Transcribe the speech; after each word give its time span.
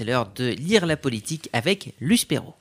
c'est 0.00 0.06
l'heure 0.06 0.32
de 0.34 0.46
lire 0.46 0.86
la 0.86 0.96
politique 0.96 1.50
avec 1.52 1.92
Luce 2.00 2.24
Perrault. 2.24 2.54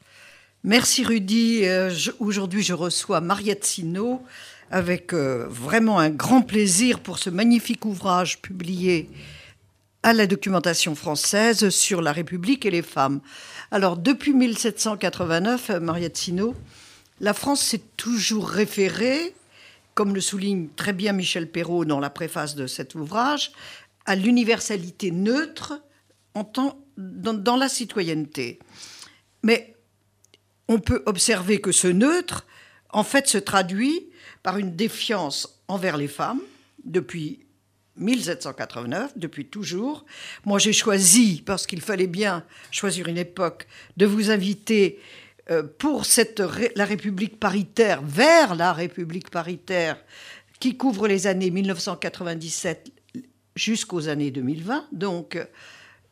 Merci 0.65 1.05
Rudy. 1.05 1.61
Euh, 1.63 1.89
aujourd'hui, 2.19 2.63
je 2.63 2.73
reçois 2.73 3.21
Mariette 3.21 3.63
Sino 3.63 4.21
avec 4.71 5.13
euh, 5.13 5.47
vraiment 5.49 5.99
un 5.99 6.09
grand 6.09 6.41
plaisir 6.41 6.99
pour 6.99 7.17
ce 7.17 7.29
magnifique 7.29 7.85
ouvrage 7.85 8.41
publié 8.41 9.09
à 10.03 10.11
la 10.11 10.27
documentation 10.27 10.95
française 10.95 11.69
sur 11.69 12.01
la 12.01 12.11
République 12.11 12.65
et 12.65 12.71
les 12.71 12.81
femmes. 12.81 13.21
Alors, 13.71 13.95
depuis 13.95 14.33
1789, 14.33 15.69
Mariette 15.81 16.17
Sino, 16.17 16.55
la 17.21 17.33
France 17.33 17.61
s'est 17.61 17.83
toujours 17.95 18.49
référée, 18.49 19.33
comme 19.93 20.13
le 20.13 20.19
souligne 20.19 20.67
très 20.75 20.91
bien 20.91 21.13
Michel 21.13 21.49
Perrault 21.49 21.85
dans 21.85 22.01
la 22.01 22.09
préface 22.09 22.55
de 22.55 22.67
cet 22.67 22.95
ouvrage, 22.95 23.53
à 24.05 24.17
l'universalité 24.17 25.11
neutre 25.11 25.81
en 26.33 26.43
temps, 26.43 26.77
dans, 26.99 27.55
la 27.55 27.69
citoyenneté. 27.69 28.59
Mais 29.41 29.75
on 30.67 30.79
peut 30.79 31.01
observer 31.05 31.61
que 31.61 31.71
ce 31.71 31.87
neutre, 31.87 32.45
en 32.91 33.03
fait, 33.03 33.27
se 33.27 33.37
traduit 33.37 34.09
par 34.43 34.57
une 34.57 34.75
défiance 34.75 35.61
envers 35.67 35.97
les 35.97 36.07
femmes 36.07 36.41
depuis 36.83 37.39
1789, 37.95 39.17
depuis 39.17 39.45
toujours. 39.45 40.05
Moi, 40.45 40.59
j'ai 40.59 40.73
choisi, 40.73 41.41
parce 41.45 41.65
qu'il 41.65 41.81
fallait 41.81 42.07
bien 42.07 42.45
choisir 42.71 43.07
une 43.07 43.17
époque, 43.17 43.67
de 43.97 44.05
vous 44.05 44.29
inviter 44.31 44.99
euh, 45.49 45.63
pour 45.63 46.03
la 46.75 46.85
République 46.85 47.39
paritaire, 47.39 48.01
vers 48.03 48.55
la 48.55 48.73
République 48.73 49.29
paritaire, 49.29 49.97
qui 50.59 50.75
couvre 50.75 51.07
les 51.07 51.27
années 51.27 51.51
1997 51.51 52.91
jusqu'aux 53.55 54.07
années 54.07 54.31
2020. 54.31 54.87
Donc, 54.91 55.37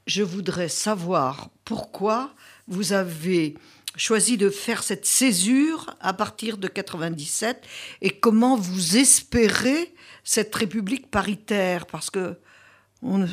je 0.07 0.23
voudrais 0.23 0.70
savoir 0.70 1.49
pourquoi 1.66 2.34
vous 2.67 2.93
avez 2.93 3.55
choisi 3.98 4.38
de 4.38 4.49
faire 4.49 4.81
cette 4.84 5.05
césure 5.05 5.95
à 5.99 6.13
partir 6.13 6.57
de 6.57 6.68
97 6.68 7.62
et 8.01 8.12
comment 8.12 8.55
vous 8.55 8.98
espérez 8.98 9.93
cette 10.23 10.55
République 10.55 11.12
paritaire? 11.12 11.85
Parce 11.85 12.09
que 12.09 12.37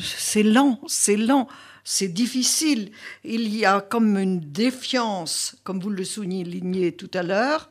c'est 0.02 0.42
lent, 0.42 0.80
c'est 0.88 1.16
lent, 1.16 1.48
c'est 1.84 2.08
difficile. 2.08 2.90
Il 3.22 3.54
y 3.54 3.64
a 3.64 3.80
comme 3.80 4.18
une 4.18 4.40
défiance, 4.40 5.56
comme 5.62 5.80
vous 5.80 5.90
le 5.90 6.04
soulignez 6.04 6.92
tout 6.92 7.10
à 7.14 7.22
l'heure, 7.22 7.70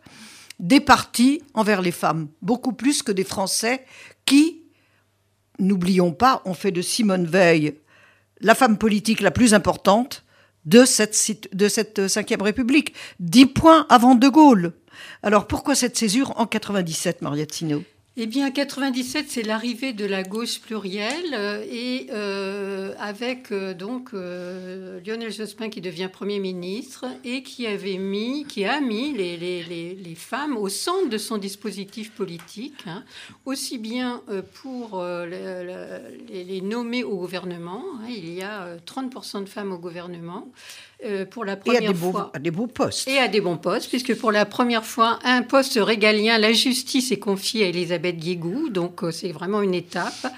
des 0.59 0.79
partis 0.79 1.41
envers 1.53 1.81
les 1.81 1.91
femmes, 1.91 2.29
beaucoup 2.41 2.73
plus 2.73 3.03
que 3.03 3.11
des 3.11 3.23
Français 3.25 3.85
qui, 4.23 4.61
n'oublions 5.59 6.13
pas, 6.13 6.41
ont 6.45 6.53
fait 6.53 6.71
de 6.71 6.81
Simone 6.81 7.25
Veil 7.25 7.75
la 8.43 8.55
femme 8.55 8.77
politique 8.77 9.21
la 9.21 9.31
plus 9.31 9.53
importante 9.53 10.23
de 10.65 10.85
cette, 10.85 11.17
de 11.53 11.67
cette 11.67 11.99
Ve 11.99 12.41
République. 12.41 12.93
Dix 13.19 13.47
points 13.47 13.85
avant 13.89 14.15
De 14.15 14.29
Gaulle. 14.29 14.73
Alors 15.23 15.47
pourquoi 15.47 15.75
cette 15.75 15.97
césure 15.97 16.33
en 16.39 16.45
97, 16.45 17.21
Mariette 17.21 17.53
Sino 17.53 17.83
eh 18.15 18.27
bien, 18.27 18.51
97, 18.51 19.25
c'est 19.27 19.41
l'arrivée 19.41 19.91
de 19.91 20.05
la 20.05 20.21
gauche 20.21 20.61
plurielle 20.61 21.33
euh, 21.33 21.65
et 21.67 22.09
euh, 22.11 22.93
avec 22.99 23.51
euh, 23.51 23.73
donc 23.73 24.13
Lionel 24.13 25.31
Jospin 25.31 25.69
qui 25.69 25.81
devient 25.81 26.09
Premier 26.13 26.37
ministre 26.37 27.05
et 27.23 27.41
qui 27.41 27.65
avait 27.65 27.97
mis, 27.97 28.45
qui 28.45 28.65
a 28.65 28.81
mis 28.81 29.13
les, 29.13 30.13
femmes 30.15 30.57
au 30.57 30.69
centre 30.69 31.09
de 31.09 31.17
son 31.17 31.39
dispositif 31.39 32.11
politique, 32.11 32.83
hein, 32.85 33.03
aussi 33.45 33.79
bien 33.79 34.21
pour 34.61 35.03
les, 35.03 36.61
nommer 36.61 37.03
au 37.03 37.17
gouvernement. 37.17 37.83
Hein, 37.95 38.09
il 38.09 38.31
y 38.31 38.43
a 38.43 38.77
30% 38.77 39.43
de 39.43 39.49
femmes 39.49 39.71
au 39.71 39.79
gouvernement. 39.79 40.51
Euh, 41.05 41.25
pour 41.25 41.43
la 41.43 41.57
première 41.57 41.81
et 41.81 41.87
à 41.87 41.91
des 41.91 41.97
fois. 41.97 42.11
Beaux, 42.11 42.29
à 42.33 42.39
des 42.39 42.51
beaux 42.51 42.67
postes. 42.67 43.07
Et 43.09 43.17
à 43.17 43.27
des 43.27 43.41
bons 43.41 43.57
postes, 43.57 43.89
puisque 43.89 44.15
pour 44.15 44.31
la 44.31 44.45
première 44.45 44.85
fois, 44.85 45.19
un 45.25 45.41
poste 45.41 45.77
régalien, 45.81 46.37
la 46.37 46.53
justice 46.53 47.11
est 47.11 47.19
confiée 47.19 47.65
à 47.65 47.67
Elisabeth 47.67 48.17
Guégou, 48.17 48.69
donc 48.69 49.03
euh, 49.03 49.11
c'est 49.11 49.31
vraiment 49.31 49.61
une 49.61 49.73
étape. 49.73 50.33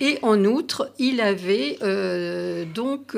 Et 0.00 0.18
en 0.22 0.42
outre, 0.44 0.90
il 0.98 1.20
avait 1.20 1.78
euh, 1.82 2.64
donc 2.64 3.16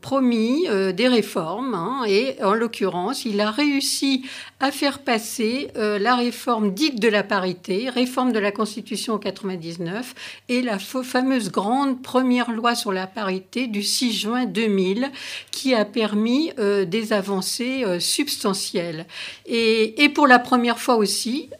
promis 0.00 0.66
des 0.94 1.08
réformes, 1.08 1.74
hein, 1.74 2.04
et 2.06 2.36
en 2.42 2.54
l'occurrence, 2.54 3.24
il 3.24 3.40
a 3.40 3.50
réussi 3.50 4.24
à 4.60 4.72
faire 4.72 5.00
passer 5.00 5.70
la 5.76 6.16
réforme 6.16 6.72
dite 6.72 6.98
de 7.00 7.08
la 7.08 7.22
parité, 7.22 7.90
réforme 7.90 8.32
de 8.32 8.38
la 8.38 8.52
Constitution 8.52 9.14
en 9.14 9.18
99, 9.18 10.14
et 10.48 10.62
la 10.62 10.78
fameuse 10.78 11.50
grande 11.50 12.02
première 12.02 12.50
loi 12.50 12.74
sur 12.74 12.92
la 12.92 13.06
parité 13.06 13.66
du 13.66 13.82
6 13.82 14.12
juin 14.12 14.46
2000, 14.46 15.10
qui 15.50 15.74
a 15.74 15.84
permis 15.84 16.52
euh, 16.58 16.84
des 16.84 17.12
avancées 17.12 17.84
euh, 17.84 18.00
substantielles. 18.00 19.06
Et, 19.46 20.08
pour 20.14 20.26
la 20.26 20.38
première 20.38 20.78
fois 20.78 20.96
aussi, 20.96 21.50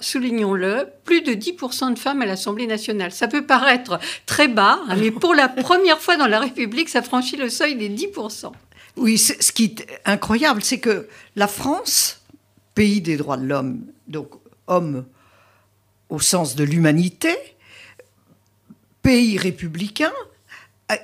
soulignons-le, 0.00 0.88
plus 1.04 1.22
de 1.22 1.32
10% 1.32 1.94
de 1.94 1.98
femmes 1.98 2.22
à 2.22 2.26
l'Assemblée 2.26 2.66
nationale. 2.66 3.12
Ça 3.12 3.28
peut 3.28 3.46
paraître 3.46 3.98
très 4.26 4.48
bas, 4.48 4.80
hein, 4.88 4.96
mais 4.98 5.10
pour 5.10 5.34
la 5.34 5.48
première 5.48 6.00
fois 6.00 6.16
dans 6.16 6.26
la 6.26 6.40
République, 6.40 6.88
ça 6.88 7.02
franchit 7.02 7.36
le 7.36 7.48
seuil 7.48 7.74
des 7.76 7.88
10%. 7.88 8.52
Oui, 8.96 9.16
ce 9.16 9.52
qui 9.52 9.64
est 9.64 10.00
incroyable, 10.04 10.62
c'est 10.62 10.80
que 10.80 11.08
la 11.36 11.46
France, 11.46 12.17
pays 12.78 13.00
des 13.00 13.16
droits 13.16 13.36
de 13.36 13.44
l'homme, 13.44 13.86
donc 14.06 14.28
homme 14.68 15.04
au 16.10 16.20
sens 16.20 16.54
de 16.54 16.62
l'humanité, 16.62 17.34
pays 19.02 19.36
républicain, 19.36 20.12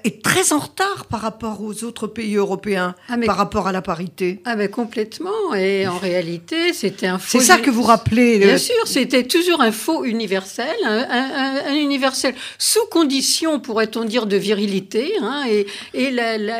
est 0.04 0.22
très 0.22 0.52
en 0.52 0.58
retard 0.58 1.06
par 1.10 1.20
rapport 1.20 1.62
aux 1.62 1.84
autres 1.84 2.06
pays 2.06 2.36
européens, 2.36 2.94
ah, 3.08 3.16
par 3.26 3.36
rapport 3.36 3.66
à 3.66 3.72
la 3.72 3.82
parité. 3.82 4.40
Ah 4.46 4.56
mais 4.56 4.68
complètement. 4.68 5.54
Et 5.54 5.86
en 5.86 5.98
réalité, 5.98 6.72
c'était 6.72 7.06
un 7.06 7.18
faux... 7.18 7.38
C'est 7.38 7.44
ça 7.44 7.58
que 7.58 7.70
vous 7.70 7.82
rappelez. 7.82 8.38
Bien 8.38 8.56
sûr, 8.56 8.86
c'était 8.86 9.24
toujours 9.24 9.60
un 9.60 9.72
faux 9.72 10.04
universel, 10.04 10.74
un, 10.84 11.74
universel 11.74 12.34
sous 12.58 12.86
condition, 12.90 13.60
pourrait-on 13.60 14.04
dire, 14.04 14.26
de 14.26 14.36
virilité. 14.36 15.12
Hein, 15.20 15.44
et, 15.50 15.66
et 15.92 16.10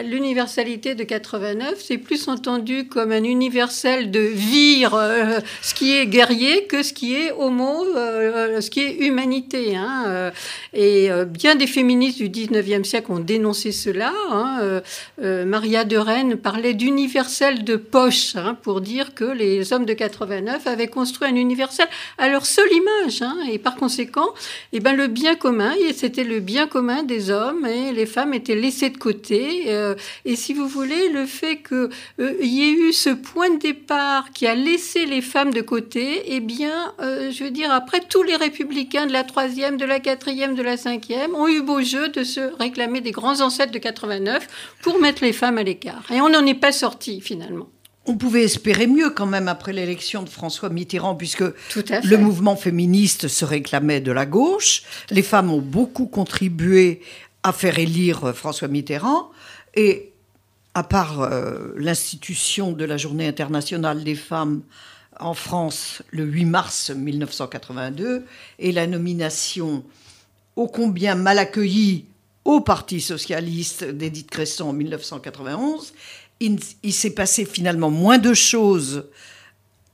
l'universalité 0.03 0.95
de 0.95 1.05
89, 1.05 1.83
c'est 1.83 1.99
plus 1.99 2.29
entendu 2.29 2.89
comme 2.89 3.11
un 3.11 3.25
universel 3.25 4.11
de 4.11 4.21
vire, 4.21 4.95
euh, 4.95 5.41
ce 5.63 5.73
qui 5.73 5.97
est 5.97 6.07
guerrier, 6.07 6.67
que 6.67 6.83
ce 6.83 6.93
qui 6.93 7.15
est 7.15 7.33
homo, 7.33 7.87
euh, 7.97 8.61
ce 8.61 8.69
qui 8.69 8.81
est 8.81 8.97
humanité. 8.99 9.77
Hein, 9.77 10.05
euh. 10.09 10.31
et 10.75 11.09
bien 11.27 11.55
des 11.55 11.67
féministes 11.67 12.19
du 12.19 12.29
19e 12.29 12.85
siècle 12.85 13.14
ont 13.15 13.21
dénoncé 13.21 13.73
cela. 13.73 14.13
Hein. 14.31 14.59
Euh, 14.61 14.81
euh, 15.23 15.45
Maria 15.45 15.85
de 15.85 15.97
Rennes 15.97 16.37
parlait 16.37 16.75
d'universel 16.75 17.65
de 17.65 17.77
poche 17.77 18.37
hein, 18.37 18.57
pour 18.63 18.81
dire 18.81 19.15
que 19.15 19.25
les 19.25 19.73
hommes 19.73 19.85
de 19.85 19.93
89 19.93 20.67
avaient 20.67 20.89
construit 20.89 21.29
un 21.29 21.37
universel 21.37 21.87
à 22.19 22.29
leur 22.29 22.47
seule 22.47 22.73
image. 22.73 23.23
Hein. 23.23 23.37
et 23.51 23.59
par 23.59 23.77
conséquent, 23.77 24.29
eh 24.73 24.81
ben, 24.81 24.95
le 24.95 25.07
bien 25.07 25.35
commun, 25.35 25.73
c'était 25.95 26.25
le 26.25 26.41
bien 26.41 26.67
commun 26.67 27.03
des 27.03 27.31
hommes 27.31 27.67
et 27.67 27.93
les 27.93 28.07
femmes 28.07 28.35
étaient 28.35 28.55
laissées 28.55 28.91
de 28.91 28.99
côté. 28.99 29.65
Euh, 29.69 29.95
et 30.25 30.37
si 30.37 30.53
vous 30.53 30.67
voulez, 30.67 31.09
le 31.09 31.27
fait 31.27 31.63
qu'il 31.63 31.89
y 32.41 32.63
ait 32.63 32.73
eu 32.73 32.93
ce 32.93 33.11
point 33.11 33.51
de 33.51 33.59
départ 33.59 34.33
qui 34.33 34.47
a 34.47 34.55
laissé 34.55 35.07
les 35.07 35.23
femmes 35.23 35.53
de 35.53 35.61
côté, 35.61 36.23
eh 36.27 36.41
bien, 36.41 36.93
je 37.01 37.45
veux 37.45 37.51
dire, 37.51 37.71
après, 37.71 38.01
tous 38.01 38.23
les 38.23 38.37
républicains 38.37 39.07
de 39.07 39.13
la 39.13 39.25
troisième, 39.25 39.77
de 39.77 39.85
la 39.85 40.01
quatrième, 40.01 40.55
de 40.55 40.63
la 40.63 40.77
cinquième 40.77 41.35
ont 41.35 41.49
eu 41.49 41.63
beau 41.63 41.81
jeu 41.81 42.09
de 42.09 42.25
se 42.25 42.41
réclamer 42.59 43.01
des 43.05 43.13
grands 43.13 43.41
ancêtres 43.41 43.71
de 43.71 43.79
89 43.79 44.49
pour 44.83 44.99
mettre 44.99 45.23
les 45.23 45.33
femmes 45.33 45.59
à 45.59 45.63
l'écart. 45.63 46.05
Et 46.13 46.21
on 46.21 46.29
n'en 46.29 46.45
est 46.45 46.55
pas 46.55 46.73
sorti 46.73 47.21
finalement. 47.21 47.69
On 48.07 48.17
pouvait 48.17 48.43
espérer 48.43 48.87
mieux 48.87 49.11
quand 49.11 49.27
même 49.27 49.49
après 49.49 49.73
l'élection 49.73 50.23
de 50.23 50.29
François 50.29 50.69
Mitterrand, 50.69 51.15
puisque 51.15 51.45
le 51.75 52.17
mouvement 52.17 52.57
féministe 52.57 53.29
se 53.29 53.45
réclamait 53.47 54.01
de 54.01 54.13
la 54.13 54.27
gauche. 54.27 54.83
Les 55.11 55.23
femmes 55.23 55.51
ont 55.51 55.63
beaucoup 55.63 56.07
contribué 56.07 57.01
à 57.43 57.53
faire 57.53 57.79
élire 57.79 58.35
François 58.35 58.69
Mitterrand. 58.69 59.31
Et 59.75 60.13
à 60.75 60.83
part 60.83 61.23
euh, 61.23 61.73
l'institution 61.79 62.73
de 62.73 62.85
la 62.85 62.97
Journée 62.97 63.27
internationale 63.27 64.05
des 64.05 64.17
femmes 64.17 64.63
en 65.21 65.35
France 65.35 66.03
le 66.11 66.25
8 66.25 66.45
mars 66.45 66.91
1982 66.91 68.25
et 68.59 68.73
la 68.73 68.87
nomination 68.87 69.85
ô 70.57 70.67
combien 70.67 71.15
mal 71.15 71.39
accueillie 71.39 72.07
au 72.45 72.61
Parti 72.61 73.01
socialiste 73.01 73.85
d'Édith 73.85 74.31
Cresson 74.31 74.69
en 74.69 74.73
1991. 74.73 75.93
Il, 76.41 76.93
s'est 76.93 77.15
passé 77.15 77.45
finalement 77.45 77.91
moins 77.91 78.19
de 78.19 78.35
choses 78.35 79.07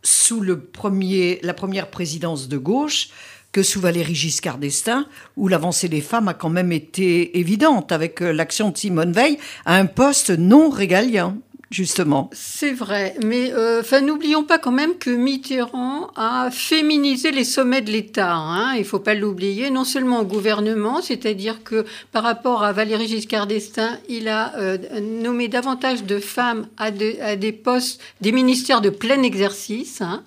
sous 0.02 0.40
le 0.40 0.60
premier, 0.60 1.38
la 1.42 1.54
première 1.54 1.90
présidence 1.90 2.48
de 2.48 2.58
gauche 2.58 3.10
que 3.52 3.62
sous 3.62 3.80
Valéry 3.80 4.14
Giscard 4.14 4.58
d'Estaing, 4.58 5.06
où 5.36 5.48
l'avancée 5.48 5.88
des 5.88 6.00
femmes 6.00 6.28
a 6.28 6.34
quand 6.34 6.48
même 6.48 6.72
été 6.72 7.38
évidente, 7.38 7.90
avec 7.90 8.22
euh, 8.22 8.32
l'action 8.32 8.70
de 8.70 8.78
Simone 8.78 9.12
Veil 9.12 9.38
à 9.64 9.76
un 9.76 9.86
poste 9.86 10.30
non 10.30 10.70
régalien. 10.70 11.36
Justement. 11.70 12.30
C'est 12.32 12.72
vrai, 12.72 13.14
mais 13.24 13.52
euh, 13.52 13.80
enfin, 13.80 14.00
n'oublions 14.00 14.42
pas 14.42 14.58
quand 14.58 14.72
même 14.72 14.98
que 14.98 15.10
Mitterrand 15.10 16.10
a 16.16 16.50
féminisé 16.50 17.30
les 17.30 17.44
sommets 17.44 17.80
de 17.80 17.92
l'État. 17.92 18.34
Hein, 18.34 18.74
il 18.74 18.80
ne 18.80 18.84
faut 18.84 18.98
pas 18.98 19.14
l'oublier, 19.14 19.70
non 19.70 19.84
seulement 19.84 20.20
au 20.20 20.24
gouvernement, 20.24 21.00
c'est-à-dire 21.00 21.62
que 21.62 21.86
par 22.10 22.24
rapport 22.24 22.64
à 22.64 22.72
Valéry 22.72 23.06
Giscard 23.06 23.46
d'Estaing, 23.46 23.96
il 24.08 24.26
a 24.28 24.52
euh, 24.58 24.78
nommé 25.00 25.46
davantage 25.46 26.02
de 26.02 26.18
femmes 26.18 26.66
à, 26.76 26.90
des 26.90 27.52
postes, 27.52 28.00
des 28.20 28.32
ministères 28.32 28.80
de 28.80 28.90
plein 28.90 29.22
exercice, 29.22 30.00
hein, 30.00 30.24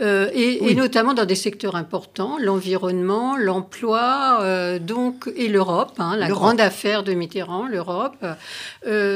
euh, 0.00 0.30
et, 0.32 0.74
notamment 0.74 1.12
dans 1.12 1.26
des 1.26 1.34
secteurs 1.34 1.76
importants, 1.76 2.38
l'environnement, 2.40 3.36
l'emploi, 3.36 4.78
donc 4.80 5.30
et 5.36 5.48
l'Europe, 5.48 5.92
hein, 5.98 6.16
la 6.16 6.28
grande 6.28 6.60
affaire 6.60 7.02
de 7.02 7.12
Mitterrand, 7.12 7.66
l'Europe. 7.66 8.24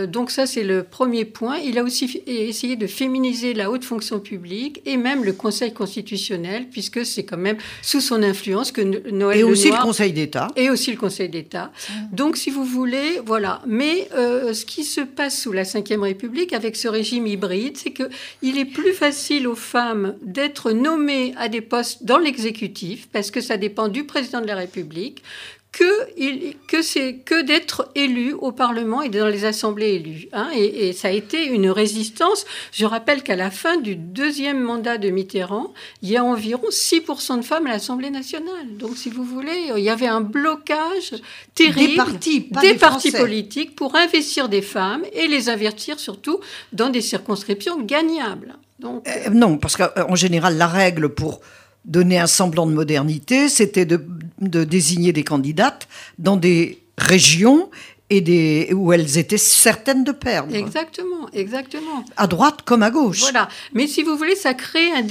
donc 0.09 0.31
ça, 0.31 0.47
c'est 0.47 0.65
le 0.65 0.83
premier 0.83 1.25
point 1.25 1.57
il 1.71 1.79
a 1.79 1.85
aussi 1.85 2.23
essayé 2.27 2.77
de 2.77 2.87
féminiser 2.87 3.55
la 3.55 3.71
haute 3.71 3.85
fonction 3.85 4.19
publique 4.19 4.83
et 4.85 4.97
même 4.97 5.25
le 5.25 5.33
Conseil 5.33 5.73
constitutionnel, 5.73 6.67
puisque 6.71 7.07
c'est 7.07 7.23
quand 7.25 7.37
même 7.37 7.57
sous 7.81 8.01
son 8.01 8.23
influence 8.23 8.73
que 8.73 8.81
Noël 9.11 9.39
Et 9.39 9.43
aussi 9.45 9.71
le 9.71 9.81
Conseil 9.81 10.13
d'État. 10.13 10.49
Et 10.57 10.69
aussi 10.69 10.91
le 10.91 10.97
Conseil 10.97 11.29
d'État. 11.29 11.73
Donc, 12.13 12.37
si 12.37 12.51
vous 12.51 12.65
voulez, 12.65 13.21
voilà. 13.25 13.63
Mais 13.67 14.09
euh, 14.15 14.53
ce 14.53 14.65
qui 14.65 14.85
se 14.85 15.01
passe 15.01 15.41
sous 15.41 15.53
la 15.53 15.63
Ve 15.63 16.01
République 16.01 16.53
avec 16.53 16.77
ce 16.77 16.89
régime 16.89 17.27
hybride, 17.27 17.77
c'est 17.77 17.93
qu'il 17.93 18.59
est 18.59 18.65
plus 18.65 18.93
facile 18.93 19.47
aux 19.47 19.55
femmes 19.55 20.17
d'être 20.23 20.73
nommées 20.73 21.35
à 21.37 21.49
des 21.49 21.61
postes 21.61 22.05
dans 22.05 22.19
l'exécutif, 22.19 23.09
parce 23.13 23.31
que 23.31 23.41
ça 23.41 23.57
dépend 23.57 23.89
du 23.89 24.05
président 24.05 24.41
de 24.41 24.47
la 24.47 24.57
République, 24.57 25.23
que, 25.73 26.57
que 26.67 26.83
c'est 26.83 27.15
que 27.15 27.43
d'être 27.43 27.91
élu 27.95 28.33
au 28.33 28.51
Parlement 28.51 29.03
et 29.03 29.09
dans 29.09 29.29
les 29.29 29.45
assemblées 29.45 29.95
élues. 29.95 30.29
Hein. 30.33 30.51
et, 30.55 30.93
ça 30.93 31.09
a 31.09 31.11
été 31.13 31.47
une 31.47 31.71
résistance. 31.71 32.45
Je 32.73 32.85
rappelle 32.85 33.23
qu'à 33.23 33.37
la 33.37 33.51
fin 33.51 33.77
du 33.77 33.95
deuxième 33.95 34.61
mandat 34.61 34.99
de 34.99 35.11
Mitterrand, 35.11 35.73
il 36.03 36.11
y 36.11 36.17
a 36.17 36.25
environ 36.25 36.69
6% 36.71 37.39
de 37.39 37.43
femmes 37.43 37.67
à 37.67 37.71
l'Assemblée 37.71 38.11
nationale. 38.11 38.77
Donc, 38.79 38.97
si 38.97 39.11
vous 39.11 39.25
voulez, 39.25 39.71
il 39.77 39.83
y 39.83 39.91
avait 39.91 40.09
un 40.09 40.21
blocage 40.21 41.15
terrible 41.55 41.91
des 41.91 41.97
partis, 41.97 42.49
des, 42.63 42.75
partis 42.75 43.13
politiques 43.13 43.77
pour 43.77 43.95
investir 43.95 44.49
des 44.49 44.63
femmes 44.63 45.05
et 45.13 45.29
les 45.29 45.49
investir 45.49 46.01
surtout 46.01 46.41
dans 46.73 46.91
des 46.91 47.01
circonscriptions 47.01 47.81
gagnables. 47.83 48.55
Donc, 48.81 49.07
euh, 49.09 49.31
non, 49.31 49.59
parce 49.59 49.77
qu'en 49.77 50.15
général, 50.17 50.57
la 50.57 50.67
règle 50.67 51.11
pour 51.11 51.41
donner 51.85 52.19
un 52.19 52.27
semblant 52.27 52.67
de 52.67 52.73
modernité, 52.73 53.49
c'était 53.49 53.87
de, 53.87 54.05
désigner 54.41 55.13
des 55.13 55.25
candidates 55.25 55.89
dans 56.19 56.37
des 56.37 56.81
régions 56.99 57.71
et 58.11 58.21
des, 58.21 58.71
où 58.75 58.93
elles 58.93 59.19
étaient 59.19 59.39
certaines 59.39 60.03
de 60.03 60.11
perdre. 60.11 60.55
Exactement, 60.55 61.29
exactement. 61.33 62.05
À 62.17 62.27
droite 62.27 62.63
comme 62.65 62.83
à 62.83 62.91
gauche. 62.91 63.21
Voilà. 63.21 63.49
Mais 63.73 63.87
si 63.87 64.03
vous 64.03 64.17
voulez, 64.17 64.35
ça 64.35 64.53
crée 64.53 64.91
un, 64.91 65.05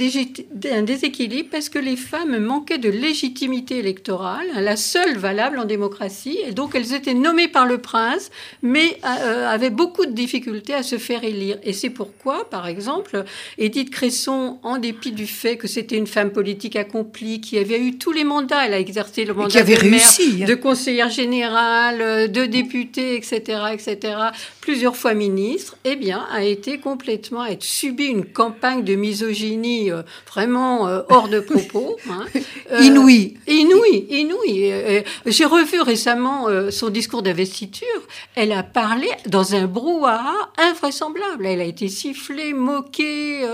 un 0.70 0.82
déséquilibre 0.82 1.48
parce 1.50 1.70
que 1.70 1.78
les 1.78 1.96
femmes 1.96 2.38
manquaient 2.38 2.78
de 2.78 2.90
légitimité 2.90 3.78
électorale, 3.78 4.46
la 4.54 4.76
seule 4.76 5.16
valable 5.16 5.58
en 5.58 5.64
démocratie, 5.64 6.38
et 6.46 6.52
donc 6.52 6.74
elles 6.74 6.92
étaient 6.92 7.14
nommées 7.14 7.48
par 7.48 7.64
le 7.64 7.78
prince, 7.78 8.30
mais 8.62 8.98
euh, 9.04 9.48
avaient 9.48 9.70
beaucoup 9.70 10.04
de 10.04 10.12
difficultés 10.12 10.74
à 10.74 10.82
se 10.82 10.98
faire 10.98 11.24
élire. 11.24 11.58
Et 11.64 11.72
c'est 11.72 11.90
pourquoi, 11.90 12.50
par 12.50 12.66
exemple, 12.66 13.24
Édith 13.56 13.90
Cresson, 13.90 14.58
en 14.62 14.76
dépit 14.76 15.12
du 15.12 15.26
fait 15.26 15.56
que 15.56 15.68
c'était 15.68 15.96
une 15.96 16.06
femme 16.06 16.32
politique 16.32 16.76
accomplie, 16.76 17.40
qui 17.40 17.56
avait 17.56 17.80
eu 17.80 17.96
tous 17.96 18.12
les 18.12 18.24
mandats, 18.24 18.66
elle 18.66 18.74
a 18.74 18.78
exercé 18.78 19.24
le 19.24 19.32
mandat 19.32 19.62
de 19.62 19.72
réussi. 19.74 20.34
maire, 20.34 20.48
de 20.48 20.54
conseillère 20.54 21.08
générale, 21.08 22.30
de 22.30 22.44
députée, 22.44 22.89
etc., 22.98 23.60
etc., 23.72 24.16
plusieurs 24.60 24.96
fois 24.96 25.14
ministre, 25.14 25.76
eh 25.84 25.96
bien, 25.96 26.26
a 26.32 26.44
été 26.44 26.78
complètement, 26.78 27.42
a 27.42 27.50
subi 27.58 28.06
une 28.06 28.24
campagne 28.24 28.84
de 28.84 28.94
misogynie 28.94 29.90
euh, 29.90 30.02
vraiment 30.26 30.86
euh, 30.86 31.02
hors 31.08 31.28
de 31.28 31.40
propos. 31.40 31.96
Hein. 32.10 32.24
Euh, 32.72 32.80
inouï. 32.80 33.36
Inouï, 33.46 34.06
inouï. 34.10 35.04
J'ai 35.26 35.44
revu 35.44 35.80
récemment 35.80 36.46
son 36.70 36.88
discours 36.88 37.22
d'investiture. 37.22 37.86
Elle 38.34 38.50
a 38.52 38.62
parlé 38.62 39.06
dans 39.26 39.54
un 39.54 39.66
brouhaha 39.66 40.50
invraisemblable. 40.58 41.46
Elle 41.46 41.60
a 41.60 41.64
été 41.64 41.88
sifflée, 41.88 42.52
moquée. 42.52 43.46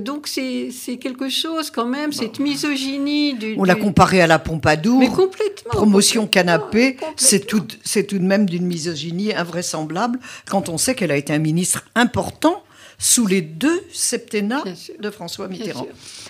donc, 0.00 0.28
c'est 0.28 0.96
quelque 1.00 1.28
chose 1.28 1.70
quand 1.70 1.84
même, 1.84 2.12
cette 2.12 2.38
misogynie. 2.38 3.34
Du, 3.34 3.54
On 3.58 3.64
l'a 3.64 3.74
comparée 3.74 4.22
à 4.22 4.26
la 4.26 4.38
Pompadour. 4.38 5.00
Mais 5.00 5.08
complètement. 5.08 5.72
Promotion 5.72 6.26
canapé, 6.26 6.96
c'est 7.16 7.46
tout, 7.46 7.60
tout 7.60 8.18
même 8.22 8.46
d'une 8.46 8.66
misogynie 8.66 9.34
invraisemblable 9.34 10.18
quand 10.46 10.68
on 10.68 10.78
sait 10.78 10.94
qu'elle 10.94 11.10
a 11.10 11.16
été 11.16 11.32
un 11.32 11.38
ministre 11.38 11.84
important 11.94 12.62
sous 12.98 13.26
les 13.26 13.42
deux 13.42 13.84
septennats 13.92 14.64
de 14.98 15.10
François 15.10 15.48
Mitterrand. 15.48 15.88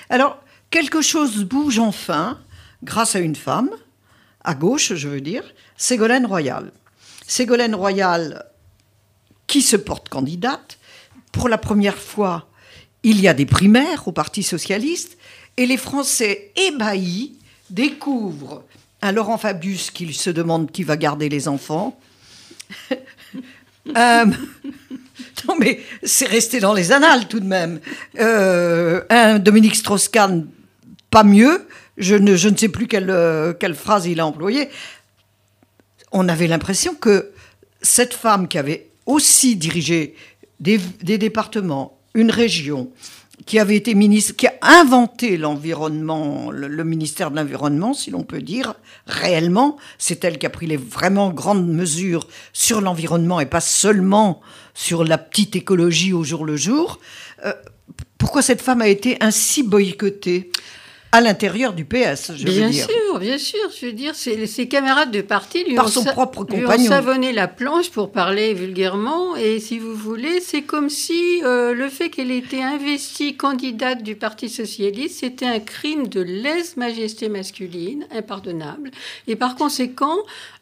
Alors, 0.09 0.43
quelque 0.71 1.03
chose 1.03 1.45
bouge 1.45 1.79
enfin 1.79 2.39
grâce 2.83 3.15
à 3.15 3.21
une 3.21 3.37
femme, 3.37 3.71
à 4.43 4.55
gauche, 4.55 4.95
je 4.95 5.09
veux 5.09 5.21
dire, 5.21 5.45
Ségolène 5.77 6.27
Royal. 6.27 6.73
Ségolène 7.27 7.75
Royal, 7.75 8.47
qui 9.47 9.63
se 9.63 9.77
porte 9.77 10.09
candidate, 10.09 10.79
pour 11.31 11.49
la 11.49 11.59
première 11.59 11.99
fois, 11.99 12.49
il 13.03 13.21
y 13.21 13.29
a 13.29 13.35
des 13.35 13.47
primaires 13.47 14.09
au 14.09 14.13
Parti 14.13 14.43
socialiste, 14.43 15.19
et 15.57 15.67
les 15.67 15.77
Français 15.77 16.53
ébahis 16.57 17.39
découvrent 17.71 18.65
un 19.03 19.13
Laurent 19.13 19.37
Fabius 19.37 19.91
qui 19.91 20.15
se 20.15 20.31
demande 20.31 20.71
qui 20.71 20.85
va 20.85 20.97
garder 20.97 21.29
les 21.29 21.49
enfants. 21.49 21.99
Euh, 23.97 24.27
non, 25.49 25.57
mais 25.59 25.81
c'est 26.05 26.29
resté 26.29 26.61
dans 26.61 26.73
les 26.73 26.93
annales 26.93 27.27
tout 27.27 27.41
de 27.41 27.47
même. 27.47 27.81
Euh, 28.21 29.03
un 29.11 29.41
Dominique 29.41 29.75
Strauss-Kahn, 29.75 30.47
pas 31.11 31.25
mieux. 31.25 31.67
Je 31.99 32.15
ne, 32.15 32.37
je 32.37 32.49
ne 32.49 32.57
sais 32.57 32.69
plus 32.69 32.87
quelle, 32.87 33.11
euh, 33.11 33.53
quelle 33.53 33.75
phrase 33.75 34.07
il 34.07 34.21
a 34.21 34.27
employée. 34.27 34.69
On 36.13 36.29
avait 36.29 36.47
l'impression 36.47 36.95
que 36.95 37.33
cette 37.81 38.15
femme 38.15 38.47
qui 38.47 38.57
avait 38.57 38.89
aussi 39.05 39.57
dirigé 39.57 40.15
des, 40.61 40.79
des 41.03 41.19
départements, 41.19 41.99
une 42.15 42.31
région, 42.31 42.89
qui 43.47 43.59
avait 43.59 43.77
été 43.77 43.95
ministre, 43.95 44.37
qui 44.37 44.47
a 44.47 44.55
inventé 44.63 45.37
l'environnement, 45.37 46.51
le, 46.51 46.85
ministère 46.85 47.31
de 47.31 47.37
l'environnement, 47.37 47.95
si 47.95 48.11
l'on 48.11 48.23
peut 48.23 48.43
dire, 48.43 48.75
réellement. 49.07 49.77
C'est 49.99 50.25
elle 50.25 50.39
qui 50.39 50.47
a 50.47 50.51
pris 50.51 50.67
les 50.67 50.77
vraiment 50.77 51.31
grandes 51.31 51.67
mesures 51.67 52.27
sur 52.53 52.81
l'environnement 52.81 53.41
et 53.41 53.47
pas 53.47 53.61
seulement 53.61 54.41
sur 54.75 55.05
la 55.05 55.19
petite 55.19 55.57
écologie 55.57 56.13
au 56.13 56.25
jour 56.25 56.45
le 56.45 56.57
jour. 56.57 57.01
Euh, 57.45 57.53
pourquoi 58.19 58.43
cette 58.43 58.63
femme 58.63 58.83
a 58.83 58.89
été 58.89 59.17
ainsi 59.21 59.63
boycottée? 59.63 60.51
À 61.15 61.21
l'intérieur 61.21 61.75
du 61.75 61.85
PS, 61.85 62.33
je 62.35 62.45
bien 62.45 62.67
veux 62.67 62.73
dire. 62.73 62.87
Bien 62.87 62.97
sûr, 62.97 63.19
bien 63.19 63.39
sûr. 63.39 63.61
Je 63.79 63.87
veux 63.87 63.93
dire, 63.93 64.15
ses 64.15 64.69
camarades 64.69 65.11
de 65.11 65.21
parti 65.21 65.63
lui, 65.63 65.75
Par 65.75 65.87
ont, 65.87 65.89
son 65.89 66.05
propre 66.05 66.47
lui 66.51 66.65
ont 66.65 66.79
savonné 66.79 67.33
la 67.33 67.49
planche 67.49 67.91
pour 67.91 68.11
parler 68.11 68.55
vulgairement. 68.55 69.37
Et 69.37 69.61
si 69.61 69.79
vous 69.79 69.95
voulez, 69.95 70.41
c'est 70.41 70.63
comme 70.63 70.89
si 70.89 71.43
euh, 71.45 71.75
le 71.75 71.91
fait 71.91 72.09
qu'elle 72.09 72.31
ait 72.31 72.39
été 72.39 72.63
investie 72.65 73.37
candidate 73.37 74.03
du 74.03 74.17
Parti 74.17 74.49
socialiste, 74.49 75.21
c'était 75.21 75.47
un 75.47 75.61
crime 75.61 76.09
de 76.09 76.23
lèse-majesté 76.23 77.29
masculine, 77.29 78.07
impardonnable. 78.11 78.91
Et 79.27 79.37
par 79.37 79.57
conséquent, 79.57 80.17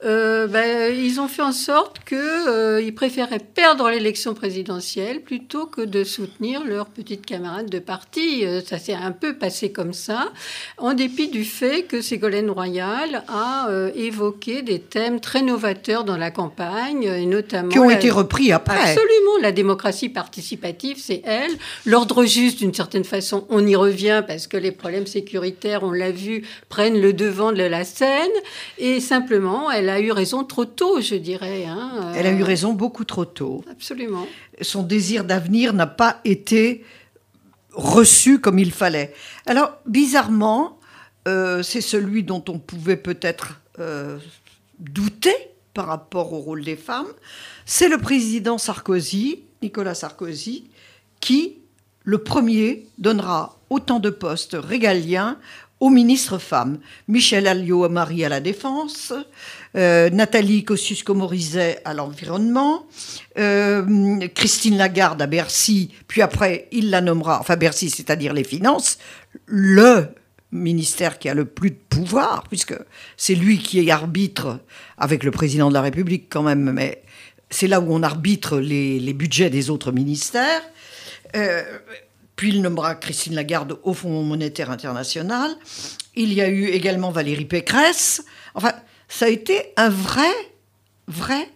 euh, 0.04 0.48
ben, 0.48 0.92
ils 0.92 1.20
ont 1.20 1.28
fait 1.28 1.42
en 1.42 1.52
sorte 1.52 2.00
qu'ils 2.04 2.18
euh, 2.18 2.90
préféraient 2.92 3.38
perdre 3.38 3.88
l'élection 3.88 4.34
présidentielle 4.34 5.20
plutôt 5.22 5.66
que 5.66 5.82
de 5.82 6.02
soutenir 6.02 6.64
leurs 6.64 6.86
petites 6.86 7.24
camarades 7.24 7.70
de 7.70 7.78
parti. 7.78 8.44
Euh, 8.44 8.60
ça 8.60 8.78
s'est 8.78 8.94
un 8.94 9.12
peu 9.12 9.36
passé 9.36 9.70
comme 9.70 9.92
ça 9.92 10.32
en 10.78 10.94
dépit 10.94 11.28
du 11.28 11.44
fait 11.44 11.82
que 11.82 12.00
Ségolène 12.00 12.50
Royal 12.50 13.24
a 13.28 13.68
euh, 13.68 13.90
évoqué 13.94 14.62
des 14.62 14.78
thèmes 14.78 15.20
très 15.20 15.42
novateurs 15.42 16.04
dans 16.04 16.16
la 16.16 16.30
campagne, 16.30 17.04
et 17.04 17.26
notamment... 17.26 17.68
Qui 17.68 17.78
ont 17.78 17.90
été 17.90 18.10
repris 18.10 18.52
après. 18.52 18.76
Absolument, 18.76 19.38
la 19.42 19.52
démocratie 19.52 20.08
participative, 20.08 20.96
c'est 20.98 21.22
elle. 21.24 21.52
L'ordre 21.86 22.24
juste, 22.24 22.58
d'une 22.58 22.74
certaine 22.74 23.04
façon, 23.04 23.46
on 23.48 23.66
y 23.66 23.76
revient 23.76 24.22
parce 24.26 24.46
que 24.46 24.56
les 24.56 24.72
problèmes 24.72 25.06
sécuritaires, 25.06 25.82
on 25.82 25.92
l'a 25.92 26.10
vu, 26.10 26.46
prennent 26.68 27.00
le 27.00 27.12
devant 27.12 27.52
de 27.52 27.62
la 27.62 27.84
scène. 27.84 28.30
Et 28.78 29.00
simplement, 29.00 29.70
elle 29.70 29.88
a 29.88 30.00
eu 30.00 30.12
raison 30.12 30.44
trop 30.44 30.64
tôt, 30.64 31.00
je 31.00 31.14
dirais. 31.14 31.64
Hein, 31.66 32.12
elle 32.16 32.26
a 32.26 32.32
eu 32.32 32.42
raison 32.42 32.72
beaucoup 32.72 33.04
trop 33.04 33.24
tôt. 33.24 33.64
Absolument. 33.70 34.26
Son 34.60 34.82
désir 34.82 35.24
d'avenir 35.24 35.72
n'a 35.72 35.86
pas 35.86 36.20
été 36.24 36.84
reçu 37.72 38.40
comme 38.40 38.58
il 38.58 38.72
fallait. 38.72 39.14
Alors, 39.46 39.76
bizarrement, 39.86 40.78
euh, 41.28 41.62
c'est 41.62 41.80
celui 41.80 42.22
dont 42.22 42.44
on 42.48 42.58
pouvait 42.58 42.96
peut-être 42.96 43.60
euh, 43.78 44.18
douter 44.78 45.36
par 45.74 45.86
rapport 45.86 46.32
au 46.32 46.38
rôle 46.38 46.64
des 46.64 46.76
femmes. 46.76 47.12
C'est 47.64 47.88
le 47.88 47.98
président 47.98 48.58
Sarkozy, 48.58 49.44
Nicolas 49.62 49.94
Sarkozy, 49.94 50.70
qui, 51.20 51.58
le 52.04 52.18
premier, 52.18 52.86
donnera 52.98 53.58
autant 53.68 54.00
de 54.00 54.10
postes 54.10 54.56
régaliens 54.58 55.38
aux 55.80 55.90
ministres 55.90 56.38
femmes. 56.38 56.78
Michel 57.08 57.46
Alliot-Marie 57.46 58.24
à 58.24 58.28
la 58.28 58.40
Défense, 58.40 59.12
euh, 59.76 60.10
Nathalie 60.10 60.64
Kosciusko-Morizet 60.64 61.80
à 61.84 61.94
l'Environnement, 61.94 62.86
euh, 63.38 64.28
Christine 64.34 64.76
Lagarde 64.76 65.22
à 65.22 65.26
Bercy, 65.26 65.90
puis 66.06 66.22
après 66.22 66.68
il 66.70 66.90
la 66.90 67.00
nommera, 67.00 67.40
enfin 67.40 67.56
Bercy 67.56 67.88
c'est-à-dire 67.88 68.34
les 68.34 68.44
finances, 68.44 68.98
le 69.46 70.08
ministère 70.52 71.18
qui 71.18 71.28
a 71.28 71.34
le 71.34 71.44
plus 71.44 71.70
de 71.70 71.78
pouvoir, 71.88 72.44
puisque 72.48 72.74
c'est 73.16 73.34
lui 73.34 73.58
qui 73.58 73.78
est 73.78 73.90
arbitre 73.90 74.58
avec 74.98 75.24
le 75.24 75.30
président 75.30 75.68
de 75.68 75.74
la 75.74 75.82
République 75.82 76.26
quand 76.28 76.42
même, 76.42 76.72
mais 76.72 77.02
c'est 77.48 77.68
là 77.68 77.80
où 77.80 77.92
on 77.92 78.02
arbitre 78.02 78.58
les, 78.58 79.12
budgets 79.12 79.50
des 79.50 79.70
autres 79.70 79.92
ministères. 79.92 80.62
Euh, 81.36 81.62
puis 82.40 82.48
il 82.48 82.62
nommera 82.62 82.94
Christine 82.94 83.34
Lagarde 83.34 83.78
au 83.82 83.92
Fonds 83.92 84.22
monétaire 84.22 84.70
international. 84.70 85.50
Il 86.16 86.32
y 86.32 86.40
a 86.40 86.48
eu 86.48 86.68
également 86.68 87.10
Valérie 87.10 87.44
Pécresse. 87.44 88.24
Enfin, 88.54 88.72
ça 89.08 89.26
a 89.26 89.28
été 89.28 89.74
un 89.76 89.90
vrai, 89.90 90.32
vrai 91.06 91.50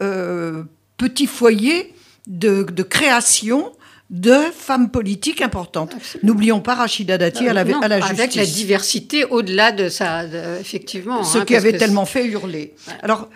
euh, 0.00 0.62
petit 0.96 1.26
foyer 1.26 1.92
de, 2.26 2.62
création 2.82 3.70
de 4.08 4.32
femmes 4.56 4.90
politiques 4.90 5.42
importantes. 5.42 5.94
N'oublions 6.22 6.60
pas 6.60 6.74
Rachida 6.74 7.18
Dati 7.18 7.46
à, 7.46 7.52
la, 7.52 7.60
à 7.60 7.88
la 7.88 8.00
justice. 8.00 8.18
Avec 8.18 8.34
la 8.34 8.46
diversité 8.46 9.26
au-delà 9.26 9.72
de 9.72 9.90
ça, 9.90 10.24
effectivement. 10.58 11.22
Ce 11.22 11.36
hein, 11.36 11.44
qui 11.44 11.54
avait 11.54 11.76
tellement 11.76 12.06
fait 12.06 12.24
hurler. 12.24 12.74
Alors, 13.02 13.28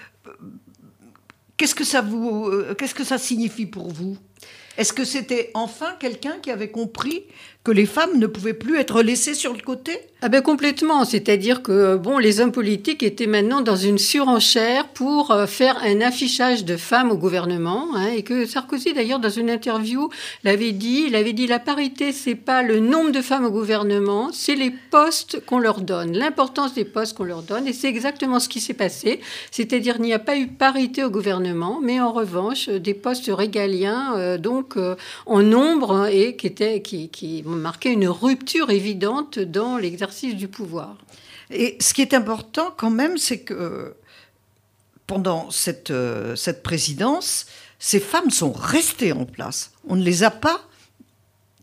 qu'est-ce 1.58 1.74
que 1.74 1.84
ça 1.84 2.00
vous, 2.00 2.46
euh, 2.46 2.74
qu'est-ce 2.78 2.94
que 2.94 3.04
ça 3.04 3.18
signifie 3.18 3.66
pour 3.66 3.92
vous? 3.92 4.16
Est-ce 4.76 4.92
que 4.92 5.04
c'était 5.04 5.50
enfin 5.54 5.96
quelqu'un 6.00 6.38
qui 6.40 6.50
avait 6.50 6.70
compris 6.70 7.24
que 7.64 7.72
les 7.72 7.86
femmes 7.86 8.18
ne 8.18 8.26
pouvaient 8.26 8.52
plus 8.52 8.78
être 8.78 9.02
laissées 9.02 9.34
sur 9.34 9.54
le 9.54 9.60
côté 9.60 9.98
ah 10.26 10.30
ben 10.30 10.40
complètement, 10.40 11.04
c'est-à-dire 11.04 11.62
que 11.62 11.96
bon, 11.96 12.16
les 12.16 12.40
hommes 12.40 12.50
politiques 12.50 13.02
étaient 13.02 13.26
maintenant 13.26 13.60
dans 13.60 13.76
une 13.76 13.98
surenchère 13.98 14.88
pour 14.88 15.32
euh, 15.32 15.44
faire 15.44 15.76
un 15.84 16.00
affichage 16.00 16.64
de 16.64 16.78
femmes 16.78 17.10
au 17.10 17.18
gouvernement, 17.18 17.88
hein, 17.94 18.06
et 18.06 18.22
que 18.22 18.46
Sarkozy 18.46 18.94
d'ailleurs 18.94 19.18
dans 19.18 19.28
une 19.28 19.50
interview 19.50 20.08
l'avait 20.42 20.72
dit, 20.72 21.04
il 21.08 21.14
avait 21.14 21.34
dit 21.34 21.46
la 21.46 21.58
parité 21.58 22.10
c'est 22.12 22.36
pas 22.36 22.62
le 22.62 22.80
nombre 22.80 23.10
de 23.10 23.20
femmes 23.20 23.44
au 23.44 23.50
gouvernement, 23.50 24.30
c'est 24.32 24.54
les 24.54 24.72
postes 24.90 25.44
qu'on 25.44 25.58
leur 25.58 25.82
donne, 25.82 26.16
l'importance 26.16 26.72
des 26.72 26.86
postes 26.86 27.14
qu'on 27.14 27.24
leur 27.24 27.42
donne, 27.42 27.66
et 27.66 27.74
c'est 27.74 27.88
exactement 27.88 28.40
ce 28.40 28.48
qui 28.48 28.62
s'est 28.62 28.72
passé, 28.72 29.20
c'est-à-dire 29.50 29.96
il 29.98 30.04
n'y 30.04 30.14
a 30.14 30.18
pas 30.18 30.38
eu 30.38 30.46
parité 30.46 31.04
au 31.04 31.10
gouvernement, 31.10 31.80
mais 31.82 32.00
en 32.00 32.12
revanche 32.12 32.70
des 32.70 32.94
postes 32.94 33.30
régaliens 33.30 34.16
euh, 34.16 34.38
donc 34.38 34.78
euh, 34.78 34.96
en 35.26 35.42
nombre 35.42 36.06
et 36.06 36.34
qui 36.36 36.46
étaient 36.46 36.80
qui, 36.80 37.10
qui 37.10 37.42
marquaient 37.54 37.92
une 37.92 38.08
rupture 38.08 38.70
évidente 38.70 39.38
dans 39.38 39.76
l'exercice 39.76 40.36
du 40.36 40.48
pouvoir. 40.48 40.96
Et 41.50 41.76
ce 41.80 41.94
qui 41.94 42.02
est 42.02 42.14
important 42.14 42.72
quand 42.76 42.90
même, 42.90 43.18
c'est 43.18 43.40
que 43.40 43.94
pendant 45.06 45.50
cette, 45.50 45.90
euh, 45.90 46.34
cette 46.36 46.62
présidence, 46.62 47.46
ces 47.78 48.00
femmes 48.00 48.30
sont 48.30 48.52
restées 48.52 49.12
en 49.12 49.26
place. 49.26 49.72
On 49.86 49.96
ne 49.96 50.02
les 50.02 50.22
a 50.22 50.30
pas, 50.30 50.66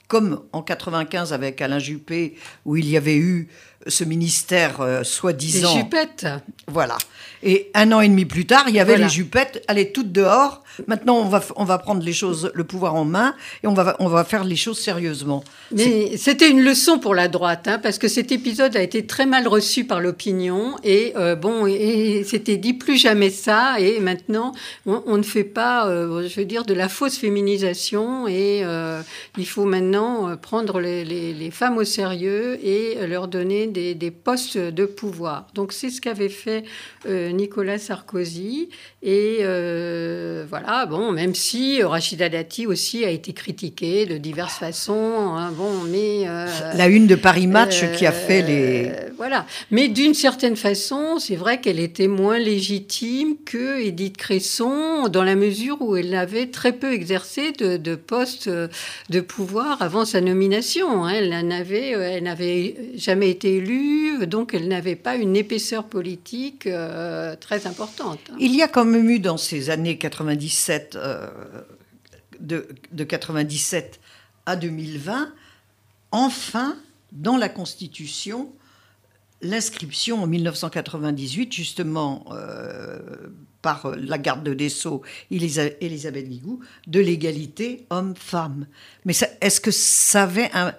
comme 0.08 0.44
en 0.52 0.62
95 0.62 1.34
avec 1.34 1.62
Alain 1.62 1.80
Juppé, 1.80 2.36
où 2.66 2.78
il 2.78 2.88
y 2.88 2.98
avait 2.98 3.18
eu 3.18 3.50
ce 3.88 4.04
ministère 4.04 4.82
euh, 4.82 5.04
soi-disant. 5.04 5.74
Les 5.74 5.82
jupettes. 5.82 6.28
Voilà. 6.68 6.98
Et 7.44 7.72
un 7.74 7.92
an 7.92 8.02
et 8.02 8.08
demi 8.08 8.26
plus 8.26 8.46
tard, 8.46 8.66
il 8.68 8.76
y 8.76 8.80
avait 8.80 8.98
les 8.98 9.10
jupettes, 9.10 9.64
allez 9.68 9.92
toutes 9.92 10.12
dehors. 10.12 10.64
Maintenant, 10.88 11.18
on 11.18 11.26
va, 11.26 11.44
on 11.56 11.64
va 11.64 11.80
prendre 11.80 12.04
les 12.04 12.14
choses, 12.14 12.52
le 12.54 12.64
pouvoir 12.64 12.96
en 12.96 13.04
main, 13.04 13.36
et 13.64 13.68
on 13.68 13.74
va, 13.74 13.96
on 14.00 14.08
va 14.08 14.24
faire 14.24 14.44
les 14.44 14.56
choses 14.56 14.80
sérieusement. 14.80 15.44
Mais 15.72 16.18
c'était 16.18 16.50
une 16.50 16.62
leçon 16.62 17.00
pour 17.00 17.16
la 17.16 17.28
droite, 17.28 17.68
hein, 17.68 17.80
parce 17.80 17.98
que 17.98 18.08
cet 18.08 18.32
épisode 18.32 18.76
a 18.78 18.82
été 18.82 19.06
très 19.06 19.26
mal 19.26 19.48
reçu 19.48 19.86
par 19.86 20.00
l'opinion, 20.00 20.76
et 20.84 21.14
euh, 21.18 21.36
bon, 21.36 21.66
et, 21.66 22.24
c'était 22.26 22.58
dit 22.58 22.74
plus 22.74 22.98
jamais 22.98 23.32
ça, 23.32 23.80
et 23.80 24.00
maintenant, 24.00 24.54
on, 24.86 25.18
ne 25.18 25.24
fait 25.24 25.44
pas, 25.44 25.88
euh, 25.88 26.28
je 26.28 26.40
veux 26.40 26.46
dire, 26.46 26.64
de 26.64 26.74
la 26.74 26.90
fausse 26.90 27.18
féminisation, 27.18 28.28
et 28.28 28.64
il 29.38 29.48
faut 29.48 29.66
maintenant 29.66 30.36
prendre 30.38 30.80
les, 30.80 31.04
les, 31.04 31.52
femmes 31.52 31.78
au 31.78 31.84
sérieux 31.84 32.60
et 32.64 33.08
leur 33.08 33.28
donner 33.28 33.68
des, 33.72 33.96
des 33.96 34.12
postes 34.12 34.58
de 34.58 34.86
pouvoir. 34.86 35.48
Donc 35.54 35.74
c'est 35.74 35.90
ce 35.90 36.00
qu'avait 36.00 36.30
fait 36.30 36.64
Nicolas 37.06 37.78
Sarkozy, 37.78 38.70
et 39.02 39.40
voilà 39.42 40.62
voilà, 40.62 40.86
bon, 40.86 41.12
même 41.12 41.34
si 41.34 41.82
Rachida 41.82 42.30
Dati 42.30 42.68
aussi 42.68 43.04
a 43.04 43.10
été 43.10 43.34
critiquée 43.34 44.06
de 44.06 44.18
diverses 44.18 44.58
façons, 44.58 45.36
hein, 45.36 45.52
bon, 45.52 45.82
mais 45.90 46.28
euh, 46.28 46.48
la 46.76 46.88
une 46.88 47.08
de 47.08 47.16
Paris 47.16 47.48
Match 47.48 47.84
qui 47.94 48.06
a 48.06 48.12
fait 48.12 48.42
les 48.42 48.90
euh, 48.90 49.10
voilà, 49.22 49.46
mais 49.70 49.88
d'une 49.88 50.16
certaine 50.16 50.56
façon, 50.56 51.20
c'est 51.20 51.36
vrai 51.36 51.62
qu'elle 51.62 51.80
était 51.80 52.08
moins 52.08 52.40
légitime 52.40 53.36
que 53.46 53.80
Edith 53.80 54.18
Cresson 54.18 55.10
dans 55.10 55.24
la 55.24 55.36
mesure 55.36 55.80
où 55.80 55.96
elle 55.96 56.16
avait 56.16 56.48
très 56.48 56.74
peu 56.74 56.92
exercé 56.92 57.52
de, 57.52 57.94
poste 57.94 58.50
de 58.50 59.22
pouvoir 59.22 59.80
avant 59.80 60.06
sa 60.06 60.22
nomination. 60.22 61.06
Hein. 61.06 61.10
Elle 61.10 61.48
n'avait, 61.48 61.90
elle 61.90 62.24
n'avait 62.24 62.76
jamais 62.96 63.30
été 63.30 63.58
élue, 63.58 64.26
donc 64.26 64.56
elle 64.56 64.68
n'avait 64.68 64.96
pas 64.96 65.18
une 65.18 65.36
épaisseur 65.36 65.84
politique 65.84 66.66
euh, 66.66 67.36
très 67.36 67.68
importante. 67.68 68.32
Il 68.40 68.56
y 68.56 68.64
a 68.64 68.68
quand 68.68 68.86
même 68.86 69.08
eu 69.08 69.20
dans 69.20 69.38
ces 69.38 69.70
années 69.70 70.00
90 70.00 70.72
euh, 70.96 71.28
de, 72.40 72.68
de 72.92 73.04
97 73.04 74.00
à 74.48 74.56
2020, 74.56 75.32
enfin, 76.10 76.76
dans 77.12 77.38
la 77.38 77.50
Constitution, 77.50 78.52
l'inscription 79.42 80.24
en 80.24 80.28
1998, 80.28 81.54
justement 81.54 82.26
euh, 82.32 83.00
par 83.62 83.92
la 83.98 84.18
garde 84.18 84.48
des 84.50 84.70
Sceaux, 84.70 85.02
Elisabeth 85.30 86.30
Guigou, 86.30 86.60
de 86.88 87.00
l'égalité 87.00 87.86
homme-femme. 87.90 88.68
Mais 89.06 89.14
est-ce 89.42 89.62
que 89.62 89.72
ça 89.72 90.24
avait, 90.24 90.50
un, 90.54 90.74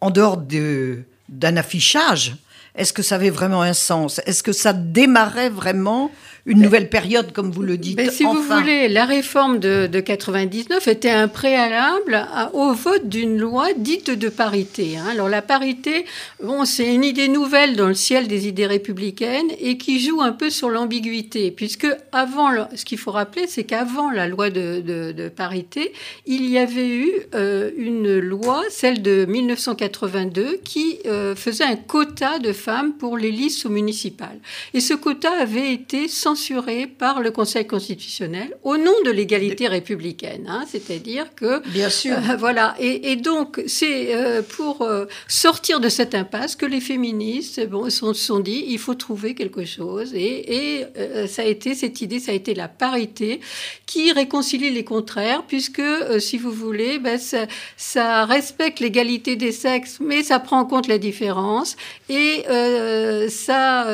en 0.00 0.10
dehors 0.10 0.36
d'un 0.36 1.56
affichage, 1.56 2.36
est-ce 2.74 2.92
que 2.92 3.02
ça 3.02 3.16
avait 3.16 3.30
vraiment 3.30 3.62
un 3.62 3.72
sens? 3.72 4.20
Est-ce 4.26 4.42
que 4.42 4.52
ça 4.52 4.72
démarrait 4.72 5.50
vraiment 5.50 6.10
une 6.46 6.62
nouvelle 6.62 6.88
période, 6.88 7.32
comme 7.32 7.50
vous 7.50 7.62
le 7.62 7.76
dites. 7.76 7.96
Mais 7.96 8.10
si 8.10 8.24
vous 8.24 8.42
voulez, 8.42 8.88
la 8.88 9.04
réforme 9.04 9.58
de, 9.58 9.86
de 9.86 10.00
99 10.00 10.88
était 10.88 11.10
un 11.10 11.28
préalable 11.28 12.26
au 12.52 12.72
vote 12.72 13.08
d'une 13.08 13.38
loi 13.38 13.68
dite 13.76 14.10
de 14.10 14.28
parité. 14.28 14.96
Hein. 14.96 15.04
Alors 15.10 15.28
la 15.28 15.42
parité, 15.42 16.04
bon, 16.42 16.64
c'est 16.64 16.94
une 16.94 17.04
idée 17.04 17.28
nouvelle 17.28 17.76
dans 17.76 17.88
le 17.88 17.94
ciel 17.94 18.28
des 18.28 18.48
idées 18.48 18.66
républicaines 18.66 19.50
et 19.60 19.76
qui 19.78 20.00
joue 20.00 20.20
un 20.20 20.32
peu 20.32 20.50
sur 20.50 20.70
l'ambiguïté, 20.70 21.50
puisque 21.50 21.86
avant, 22.12 22.50
ce 22.74 22.84
qu'il 22.84 22.98
faut 22.98 23.10
rappeler, 23.10 23.46
c'est 23.46 23.64
qu'avant 23.64 24.10
la 24.10 24.26
loi 24.26 24.50
de, 24.50 24.80
de, 24.80 25.28
parité, 25.28 25.92
il 26.26 26.50
y 26.50 26.58
avait 26.58 26.88
eu 26.88 27.10
euh, 27.34 27.70
une 27.76 28.18
loi, 28.18 28.62
celle 28.70 29.02
de 29.02 29.24
1982, 29.26 30.60
qui 30.64 30.98
euh, 31.06 31.34
faisait 31.36 31.64
un 31.64 31.76
quota 31.76 32.38
de 32.38 32.52
femmes 32.52 32.92
pour 32.94 33.16
les 33.16 33.30
listes 33.30 33.66
municipales. 33.66 34.38
Et 34.74 34.80
ce 34.80 34.94
quota 34.94 35.30
avait 35.32 35.72
été 35.72 36.08
sans 36.08 36.29
censuré 36.30 36.86
par 36.86 37.20
le 37.20 37.32
Conseil 37.32 37.66
constitutionnel 37.66 38.56
au 38.62 38.76
nom 38.76 38.94
de 39.04 39.10
l'égalité 39.10 39.66
républicaine. 39.66 40.46
Hein, 40.48 40.64
C'est-à-dire 40.70 41.34
que... 41.34 41.66
Bien 41.70 41.90
sûr. 41.90 42.16
Euh, 42.16 42.36
voilà. 42.36 42.76
Et, 42.78 43.16
donc, 43.16 43.60
c'est 43.66 44.14
euh, 44.14 44.42
pour 44.42 44.82
euh, 44.82 45.06
sortir 45.26 45.80
de 45.80 45.88
cette 45.88 46.14
impasse 46.14 46.54
que 46.54 46.66
les 46.66 46.80
féministes 46.80 47.66
bon, 47.68 47.90
se 47.90 48.12
sont, 48.12 48.38
dit, 48.38 48.64
il 48.68 48.78
faut 48.78 48.94
trouver 48.94 49.34
quelque 49.34 49.64
chose. 49.64 50.14
Et, 50.14 50.86
ça 51.28 51.42
a 51.42 51.44
été 51.44 51.74
cette 51.74 52.00
idée, 52.00 52.20
ça 52.20 52.32
a 52.32 52.34
été 52.34 52.54
la 52.54 52.68
parité 52.68 53.40
qui 53.86 54.12
réconcilie 54.12 54.70
les 54.70 54.84
contraires, 54.84 55.42
puisque, 55.46 55.82
si 56.18 56.38
vous 56.38 56.52
voulez, 56.52 56.98
ben, 56.98 57.18
ça, 57.18 57.46
ça, 57.76 58.24
respecte 58.24 58.80
l'égalité 58.80 59.36
des 59.36 59.52
sexes, 59.52 59.98
mais 60.00 60.22
ça 60.22 60.38
prend 60.38 60.60
en 60.60 60.64
compte 60.64 60.86
la 60.86 60.98
différence. 60.98 61.76
Et 62.08 62.44
ça... 63.28 63.84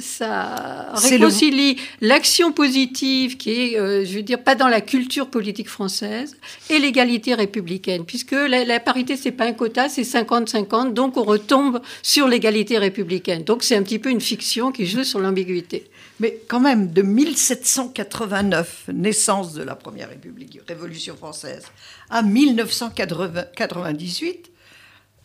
ça 0.00 0.89
réconcilie 0.92 1.76
l'action 2.00 2.52
positive 2.52 3.36
qui 3.36 3.50
est, 3.50 3.78
euh, 3.78 4.04
je 4.04 4.14
veux 4.14 4.22
dire, 4.22 4.42
pas 4.42 4.54
dans 4.54 4.68
la 4.68 4.80
culture 4.80 5.28
politique 5.28 5.68
française 5.68 6.36
et 6.68 6.78
l'égalité 6.78 7.34
républicaine, 7.34 8.04
puisque 8.04 8.32
la, 8.32 8.64
la 8.64 8.80
parité, 8.80 9.16
c'est 9.16 9.32
pas 9.32 9.44
un 9.44 9.52
quota, 9.52 9.88
c'est 9.88 10.02
50-50, 10.02 10.92
donc 10.92 11.16
on 11.16 11.24
retombe 11.24 11.80
sur 12.02 12.28
l'égalité 12.28 12.78
républicaine. 12.78 13.44
Donc 13.44 13.62
c'est 13.62 13.76
un 13.76 13.82
petit 13.82 13.98
peu 13.98 14.10
une 14.10 14.20
fiction 14.20 14.72
qui 14.72 14.86
joue 14.86 15.04
sur 15.04 15.20
l'ambiguïté. 15.20 15.90
Mais 16.20 16.40
quand 16.48 16.60
même, 16.60 16.92
de 16.92 17.02
1789, 17.02 18.90
naissance 18.92 19.54
de 19.54 19.62
la 19.62 19.74
Première 19.74 20.10
République, 20.10 20.60
Révolution 20.68 21.16
française, 21.16 21.64
à 22.10 22.20
1998, 22.22 24.49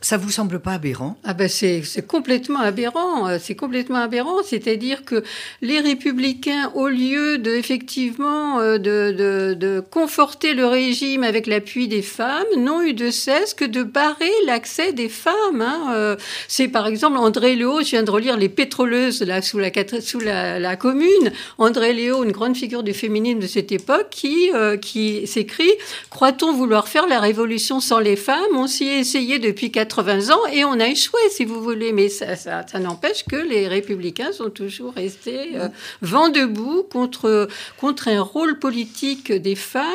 Ça 0.06 0.18
vous 0.18 0.30
semble 0.30 0.60
pas 0.60 0.74
aberrant? 0.74 1.18
Ah 1.24 1.34
ben 1.34 1.50
c'est 1.50 1.82
complètement 2.08 2.60
aberrant, 2.60 3.28
euh, 3.28 3.38
c'est 3.42 3.56
complètement 3.56 3.98
aberrant. 3.98 4.44
C'est-à-dire 4.44 5.04
que 5.04 5.24
les 5.64 5.80
républicains, 5.80 6.72
au 6.76 6.90
lieu 6.90 7.40
de 7.40 7.50
effectivement 7.50 8.60
euh, 8.60 8.78
de, 8.78 9.56
de, 9.56 9.80
conforter 9.80 10.54
le 10.54 10.68
régime 10.68 11.24
avec 11.24 11.48
l'appui 11.48 11.88
des 11.88 12.04
femmes, 12.04 12.46
n'ont 12.56 12.84
eu 12.84 12.94
de 12.94 13.10
cesse 13.10 13.56
que 13.56 13.66
de 13.66 13.82
barrer 13.82 14.30
l'accès 14.46 14.94
des 14.94 15.10
femmes. 15.10 15.62
Hein. 15.62 15.88
Euh, 15.96 16.16
c'est 16.48 16.68
par 16.68 16.86
exemple 16.86 17.18
André 17.18 17.56
Léo, 17.56 17.82
je 17.82 17.90
viens 17.90 18.04
de 18.04 18.12
relire 18.12 18.38
Les 18.38 18.48
pétroleuses 18.48 19.26
sous 19.42 19.58
la, 19.58 19.72
sous 20.02 20.20
la, 20.20 20.76
commune. 20.76 21.32
André 21.58 21.94
Léo, 21.94 22.24
une 22.24 22.32
grande 22.32 22.56
figure 22.56 22.84
du 22.84 22.94
féminisme 22.94 23.40
de 23.40 23.48
cette 23.48 23.72
époque, 23.72 24.10
qui, 24.12 24.52
qui 24.84 25.26
s'écrit 25.26 25.72
Croit-on 26.12 26.54
vouloir 26.54 26.90
faire 26.90 27.08
la 27.08 27.20
révolution 27.20 27.80
sans 27.80 27.98
les 27.98 28.16
femmes? 28.16 28.56
On 28.56 28.68
s'y 28.68 28.84
est 28.84 29.00
essayé 29.00 29.40
depuis 29.40 29.72
80 29.72 29.95
80 29.96 30.34
ans 30.34 30.46
et 30.52 30.66
on 30.66 30.80
a 30.80 30.88
échoué, 30.88 31.20
si 31.30 31.46
vous 31.46 31.62
voulez. 31.62 31.94
Mais 31.94 32.10
ça, 32.10 32.36
ça, 32.36 32.80
n'empêche 32.80 33.24
que 33.24 33.36
les 33.36 33.68
républicains 33.68 34.32
sont 34.32 34.50
toujours 34.50 34.94
restés 34.94 35.52
euh, 35.56 35.70
vent 36.02 36.30
debout 36.30 36.84
contre, 36.92 37.48
contre 37.80 38.08
un 38.08 38.22
rôle 38.22 38.60
politique 38.60 39.32
des 39.32 39.56
femmes 39.56 39.86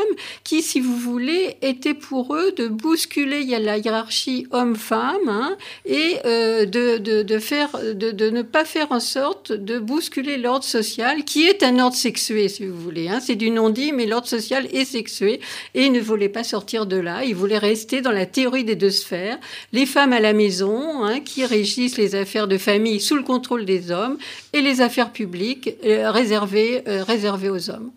qui, 0.44 0.62
si 0.62 0.80
vous 0.80 0.96
voulez, 0.96 1.56
était 1.62 1.94
pour 1.94 2.34
eux 2.34 2.52
de 2.52 2.68
bousculer 2.68 3.40
il 3.40 3.48
y 3.48 3.54
a 3.54 3.58
la 3.58 3.78
hiérarchie 3.78 4.46
homme-femme 4.50 5.28
hein, 5.28 5.56
et 5.84 6.16
euh, 6.24 6.64
de, 6.64 6.98
de, 6.98 7.22
de, 7.22 8.30
ne 8.30 8.42
pas 8.42 8.64
faire 8.64 8.92
en 8.92 9.00
sorte 9.00 9.52
de 9.52 9.78
bousculer 9.78 10.36
l'ordre 10.36 10.64
social 10.64 11.24
qui 11.24 11.46
est 11.46 11.62
un 11.62 11.78
ordre 11.78 11.96
sexué, 11.96 12.48
si 12.48 12.66
vous 12.66 12.78
voulez. 12.78 13.08
Hein. 13.08 13.20
C'est 13.20 13.36
du 13.36 13.50
non-dit, 13.50 13.92
mais 13.92 14.06
l'ordre 14.06 14.28
social 14.28 14.66
est 14.72 14.84
sexué 14.84 15.40
et 15.74 15.90
ne 15.90 16.00
voulaient 16.00 16.28
pas 16.28 16.44
sortir 16.44 16.86
de 16.86 16.96
là. 16.96 17.24
Ils 17.24 17.34
voulaient 17.34 17.58
rester 17.58 18.00
dans 18.00 18.12
la 18.12 18.26
théorie 18.26 18.64
des 18.64 18.76
deux 18.76 18.90
sphères. 18.90 19.38
Femmes 19.86 20.12
à 20.12 20.20
la 20.20 20.32
maison 20.32 21.04
hein, 21.04 21.20
qui 21.20 21.44
régissent 21.44 21.98
les 21.98 22.14
affaires 22.14 22.48
de 22.48 22.58
famille 22.58 23.00
sous 23.00 23.16
le 23.16 23.22
contrôle 23.22 23.64
des 23.64 23.90
hommes 23.90 24.18
et 24.52 24.60
les 24.60 24.80
affaires 24.80 25.12
publiques 25.12 25.70
euh, 25.84 26.10
réservées, 26.10 26.82
euh, 26.88 27.04
réservées 27.04 27.50
aux 27.50 27.70
hommes. 27.70 27.90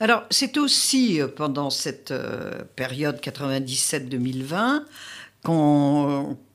Alors, 0.00 0.24
c'est 0.30 0.56
aussi 0.58 1.20
euh, 1.20 1.28
pendant 1.28 1.70
cette 1.70 2.12
période 2.76 3.20
97-2020 3.20 4.82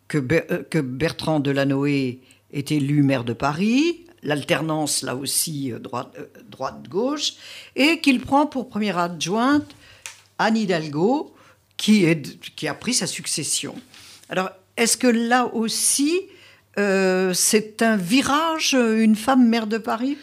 que, 0.07 0.17
que, 0.17 0.79
Bertrand 0.79 1.39
Delanoë 1.39 2.19
est 2.51 2.71
élu 2.71 3.03
maire 3.03 3.23
de 3.23 3.33
Paris, 3.33 4.05
l'alternance 4.23 5.01
là 5.01 5.15
aussi 5.15 5.73
droite-gauche, 6.49 7.33
et 7.75 7.99
qu'il 7.99 8.21
prend 8.21 8.45
pour 8.45 8.69
première 8.69 8.97
adjointe 8.97 9.75
Anne 10.39 10.57
Hidalgo, 10.57 11.33
qui, 11.75 12.05
est, 12.05 12.39
qui 12.55 12.67
a 12.67 12.73
pris 12.73 12.93
sa 12.93 13.07
succession. 13.07 13.75
Alors, 14.29 14.49
est-ce 14.77 14.95
que 14.95 15.07
là 15.07 15.47
aussi, 15.53 16.21
euh, 16.77 17.33
c'est 17.33 17.81
un 17.81 17.97
virage, 17.97 18.73
une 18.73 19.15
femme 19.15 19.47
maire 19.47 19.67
de 19.67 19.77
Paris? 19.77 20.17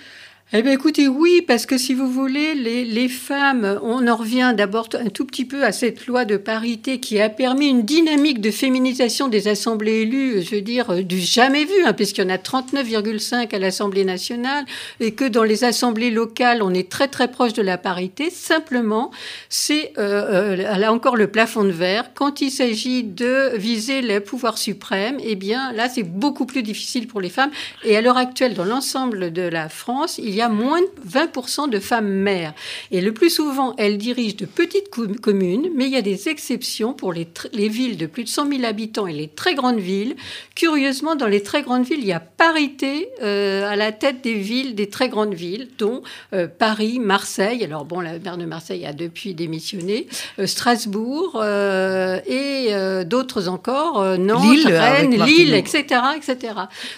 Eh 0.56 0.62
bien, 0.62 0.70
écoutez, 0.70 1.08
oui, 1.08 1.42
parce 1.42 1.66
que 1.66 1.76
si 1.76 1.94
vous 1.94 2.08
voulez, 2.08 2.54
les, 2.54 2.84
les, 2.84 3.08
femmes, 3.08 3.80
on 3.82 4.06
en 4.06 4.14
revient 4.14 4.54
d'abord 4.56 4.88
un 4.94 5.08
tout 5.08 5.24
petit 5.24 5.44
peu 5.44 5.64
à 5.64 5.72
cette 5.72 6.06
loi 6.06 6.24
de 6.24 6.36
parité 6.36 7.00
qui 7.00 7.20
a 7.20 7.28
permis 7.28 7.66
une 7.66 7.82
dynamique 7.82 8.40
de 8.40 8.52
féminisation 8.52 9.26
des 9.26 9.48
assemblées 9.48 10.02
élues, 10.02 10.42
je 10.42 10.54
veux 10.54 10.60
dire, 10.60 11.02
du 11.02 11.18
jamais 11.18 11.64
vu, 11.64 11.74
hein, 11.84 11.92
puisqu'il 11.92 12.22
y 12.22 12.26
en 12.28 12.30
a 12.30 12.36
39,5 12.36 13.52
à 13.52 13.58
l'Assemblée 13.58 14.04
nationale 14.04 14.64
et 15.00 15.10
que 15.10 15.24
dans 15.24 15.42
les 15.42 15.64
assemblées 15.64 16.12
locales, 16.12 16.62
on 16.62 16.72
est 16.72 16.88
très 16.88 17.08
très 17.08 17.26
proche 17.26 17.54
de 17.54 17.62
la 17.62 17.76
parité. 17.76 18.30
Simplement, 18.30 19.10
c'est 19.48 19.92
euh, 19.98 20.54
euh, 20.56 20.78
là 20.78 20.92
encore 20.92 21.16
le 21.16 21.26
plafond 21.26 21.64
de 21.64 21.72
verre. 21.72 22.14
Quand 22.14 22.40
il 22.40 22.52
s'agit 22.52 23.02
de 23.02 23.56
viser 23.56 24.02
le 24.02 24.20
pouvoir 24.20 24.56
suprême, 24.58 25.16
eh 25.24 25.34
bien 25.34 25.72
là, 25.72 25.88
c'est 25.88 26.04
beaucoup 26.04 26.46
plus 26.46 26.62
difficile 26.62 27.08
pour 27.08 27.20
les 27.20 27.28
femmes. 27.28 27.50
Et 27.82 27.96
à 27.96 28.00
l'heure 28.00 28.18
actuelle, 28.18 28.54
dans 28.54 28.64
l'ensemble 28.64 29.32
de 29.32 29.42
la 29.42 29.68
France, 29.68 30.20
il 30.22 30.32
y 30.32 30.42
a 30.42 30.43
moins 30.48 30.80
de 30.80 31.10
20% 31.10 31.68
de 31.70 31.78
femmes 31.78 32.08
maires. 32.08 32.54
Et 32.90 33.00
le 33.00 33.12
plus 33.12 33.30
souvent, 33.30 33.74
elles 33.78 33.98
dirigent 33.98 34.36
de 34.36 34.46
petites 34.46 34.90
communes, 35.20 35.68
mais 35.74 35.86
il 35.86 35.92
y 35.92 35.96
a 35.96 36.02
des 36.02 36.28
exceptions 36.28 36.94
pour 36.94 37.12
les, 37.12 37.28
les 37.52 37.68
villes 37.68 37.96
de 37.96 38.06
plus 38.06 38.24
de 38.24 38.28
100 38.28 38.48
000 38.48 38.64
habitants 38.64 39.06
et 39.06 39.12
les 39.12 39.28
très 39.28 39.54
grandes 39.54 39.78
villes. 39.78 40.16
Curieusement, 40.54 41.16
dans 41.16 41.26
les 41.26 41.42
très 41.42 41.62
grandes 41.62 41.84
villes, 41.84 42.00
il 42.00 42.06
y 42.06 42.12
a 42.12 42.20
parité 42.20 43.08
euh, 43.22 43.70
à 43.70 43.76
la 43.76 43.92
tête 43.92 44.22
des 44.22 44.34
villes, 44.34 44.74
des 44.74 44.88
très 44.88 45.08
grandes 45.08 45.34
villes, 45.34 45.68
dont 45.78 46.02
euh, 46.32 46.46
Paris, 46.46 46.98
Marseille. 46.98 47.64
Alors 47.64 47.84
bon, 47.84 48.00
la 48.00 48.18
maire 48.18 48.36
de 48.36 48.44
Marseille 48.44 48.86
a 48.86 48.92
depuis 48.92 49.34
démissionné, 49.34 50.06
euh, 50.38 50.46
Strasbourg 50.46 51.42
et 51.44 53.04
d'autres 53.06 53.48
encore, 53.48 54.18
Nantes, 54.18 54.44
Lille, 54.44 54.68
Rennes, 54.68 55.24
Lille, 55.24 55.54
etc., 55.54 56.00
etc. 56.16 56.54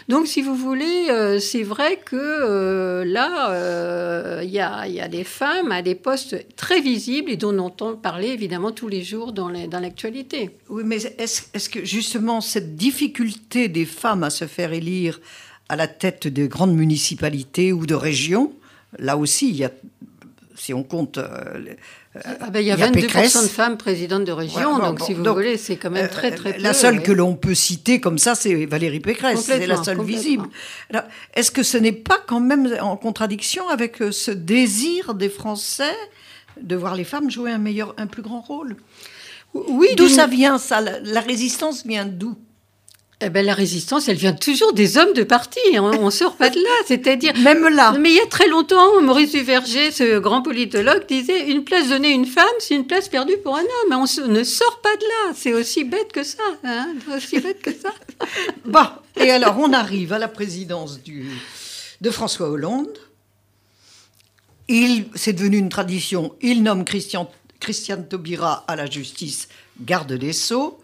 Donc, 0.08 0.26
si 0.26 0.42
vous 0.42 0.54
voulez, 0.54 1.38
c'est 1.40 1.62
vrai 1.62 2.00
que 2.04 3.02
là, 3.04 3.28
il 3.36 3.52
euh, 3.52 4.44
y, 4.44 4.60
a, 4.60 5.08
des 5.08 5.24
femmes 5.24 5.70
à 5.70 5.82
des 5.82 5.94
postes 5.94 6.36
très 6.56 6.80
visibles 6.80 7.30
et 7.30 7.36
dont 7.36 7.54
on 7.54 7.58
entend 7.58 7.94
parler 7.94 8.28
évidemment 8.28 8.72
tous 8.72 8.88
les 8.88 9.02
jours 9.02 9.32
dans 9.32 9.48
l'actualité. 9.48 10.50
oui, 10.68 10.82
mais 10.84 10.96
est-ce 11.18 11.68
que 11.68 11.84
justement 11.84 12.40
cette 12.40 12.76
difficulté 12.76 13.68
des 13.68 13.84
femmes 13.84 14.22
à 14.22 14.30
se 14.30 14.46
faire 14.46 14.72
élire 14.72 15.20
à 15.68 15.76
la 15.76 15.88
tête 15.88 16.28
de 16.28 16.46
grandes 16.46 16.74
municipalités 16.74 17.72
ou 17.72 17.86
de 17.86 17.94
régions, 17.94 18.52
là 18.98 19.16
aussi, 19.16 19.48
il 19.48 19.56
y 19.56 19.64
a, 19.64 19.70
si 20.56 20.74
on 20.74 20.82
compte 20.82 21.18
euh, 21.18 21.74
ah 22.24 22.50
ben, 22.50 22.60
il 22.60 22.66
y 22.66 22.70
a, 22.70 22.76
22% 22.76 23.42
de 23.42 23.48
femmes 23.48 23.76
présidentes 23.76 24.24
de 24.24 24.32
région, 24.32 24.78
donc 24.78 25.00
si 25.00 25.14
vous 25.14 25.24
voulez, 25.24 25.56
c'est 25.56 25.76
quand 25.76 25.90
même 25.90 26.08
très 26.08 26.30
très 26.30 26.54
peu. 26.54 26.62
La 26.62 26.72
seule 26.72 27.02
que 27.02 27.12
l'on 27.12 27.34
peut 27.34 27.54
citer 27.54 28.00
comme 28.00 28.18
ça, 28.18 28.34
c'est 28.34 28.66
Valérie 28.66 29.00
Pécresse, 29.00 29.40
c'est 29.40 29.66
la 29.66 29.82
seule 29.82 30.02
visible. 30.02 30.48
Est-ce 31.34 31.50
que 31.50 31.62
ce 31.62 31.76
n'est 31.76 31.92
pas 31.92 32.18
quand 32.26 32.40
même 32.40 32.76
en 32.80 32.96
contradiction 32.96 33.68
avec 33.68 34.00
euh, 34.00 34.12
ce 34.12 34.30
désir 34.30 35.14
des 35.14 35.28
Français 35.28 35.94
de 36.60 36.74
voir 36.74 36.94
les 36.94 37.04
femmes 37.04 37.30
jouer 37.30 37.52
un 37.52 37.58
meilleur, 37.58 37.94
un 37.98 38.06
plus 38.06 38.22
grand 38.22 38.40
rôle? 38.40 38.76
Oui. 39.54 39.88
D'où 39.96 40.08
ça 40.08 40.26
vient 40.26 40.58
ça? 40.58 40.80
La 40.80 41.20
résistance 41.20 41.84
vient 41.84 42.06
d'où? 42.06 42.36
Eh 43.22 43.30
ben, 43.30 43.46
la 43.46 43.54
résistance, 43.54 44.10
elle 44.10 44.18
vient 44.18 44.34
toujours 44.34 44.74
des 44.74 44.98
hommes 44.98 45.14
de 45.14 45.22
parti. 45.22 45.58
Hein. 45.74 45.90
On, 45.98 46.06
ne 46.06 46.10
sort 46.10 46.36
pas 46.36 46.50
de 46.50 46.56
là. 46.56 46.84
C'est-à-dire. 46.86 47.34
Même 47.38 47.66
là. 47.68 47.92
Mais 47.98 48.10
il 48.10 48.16
y 48.16 48.20
a 48.20 48.26
très 48.26 48.46
longtemps, 48.46 49.00
Maurice 49.00 49.32
Duverger, 49.32 49.90
ce 49.90 50.18
grand 50.18 50.42
politologue, 50.42 51.06
disait 51.08 51.50
une 51.50 51.64
place 51.64 51.88
donnée 51.88 52.08
à 52.08 52.12
une 52.12 52.26
femme, 52.26 52.44
c'est 52.58 52.74
une 52.74 52.86
place 52.86 53.08
perdue 53.08 53.38
pour 53.38 53.56
un 53.56 53.62
homme. 53.62 53.92
On 53.92 54.28
ne 54.28 54.44
sort 54.44 54.80
pas 54.82 54.94
de 54.96 55.02
là. 55.02 55.34
C'est 55.34 55.54
aussi 55.54 55.84
bête 55.84 56.12
que 56.12 56.22
ça. 56.22 56.42
Hein. 56.62 56.94
aussi 57.16 57.40
bête 57.40 57.62
que 57.62 57.72
ça. 57.72 57.90
bon. 58.66 58.84
Et 59.18 59.30
alors, 59.30 59.58
on 59.58 59.72
arrive 59.72 60.12
à 60.12 60.18
la 60.18 60.28
présidence 60.28 61.00
du, 61.00 61.30
de 62.02 62.10
François 62.10 62.50
Hollande. 62.50 62.98
Il, 64.68 65.06
c'est 65.14 65.32
devenu 65.32 65.56
une 65.56 65.70
tradition. 65.70 66.34
Il 66.42 66.62
nomme 66.62 66.84
Christian, 66.84 67.30
Christiane 67.60 68.06
Taubira 68.06 68.64
à 68.68 68.76
la 68.76 68.84
justice 68.84 69.48
garde 69.80 70.12
des 70.12 70.34
Sceaux. 70.34 70.80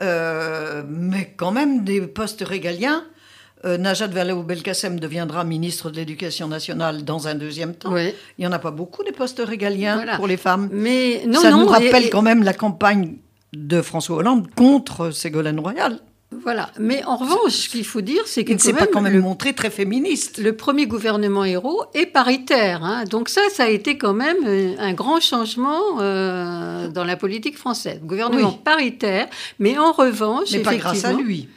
Euh, 0.00 0.82
mais 0.88 1.34
quand 1.36 1.52
même 1.52 1.84
des 1.84 2.00
postes 2.02 2.42
régaliens. 2.46 3.04
Euh, 3.64 3.78
Najat 3.78 4.08
Vallaud-Belkacem 4.08 4.98
deviendra 4.98 5.44
ministre 5.44 5.90
de 5.90 5.96
l'Éducation 5.96 6.48
nationale 6.48 7.04
dans 7.04 7.28
un 7.28 7.36
deuxième 7.36 7.74
temps. 7.74 7.96
Il 7.96 8.12
n'y 8.40 8.46
en 8.46 8.52
a 8.52 8.58
pas 8.58 8.72
beaucoup 8.72 9.04
des 9.04 9.12
postes 9.12 9.40
régaliens 9.44 10.16
pour 10.16 10.26
les 10.26 10.36
femmes. 10.36 10.68
Mais 10.72 11.22
non, 11.26 11.40
Ça 11.40 11.50
nous 11.52 11.66
rappelle 11.66 12.10
quand 12.10 12.22
même 12.22 12.42
la 12.42 12.54
campagne 12.54 13.18
de 13.52 13.80
François 13.82 14.16
Hollande 14.16 14.48
contre 14.56 15.10
Ségolène 15.10 15.60
Royal. 15.60 16.00
Voilà. 16.42 16.70
Mais 16.78 17.04
en 17.04 17.16
revanche, 17.16 17.52
ce 17.52 17.68
qu'il 17.68 17.84
faut 17.84 18.00
dire, 18.00 18.22
c'est 18.26 18.48
ne 18.48 18.58
s'est 18.58 18.72
pas 18.72 18.86
quand 18.86 19.00
même 19.00 19.12
le, 19.12 19.20
montré 19.20 19.52
très 19.52 19.70
féministe. 19.70 20.38
Le 20.38 20.54
premier 20.56 20.86
gouvernement 20.86 21.44
héros 21.44 21.84
est 21.94 22.06
paritaire. 22.06 22.84
Hein. 22.84 23.04
Donc 23.04 23.28
ça, 23.28 23.42
ça 23.52 23.64
a 23.64 23.68
été 23.68 23.96
quand 23.98 24.12
même 24.12 24.38
euh, 24.44 24.74
un 24.78 24.92
grand 24.92 25.20
changement 25.20 26.00
euh, 26.00 26.88
dans 26.88 27.04
la 27.04 27.16
politique 27.16 27.56
française. 27.56 28.00
Gouvernement 28.02 28.52
paritaire, 28.52 29.28
mais 29.58 29.78
en 29.78 29.92
revanche, 29.92 30.48
mais 30.52 30.60
pas 30.60 30.74
grâce 30.76 31.04
à 31.04 31.12
lui. 31.12 31.48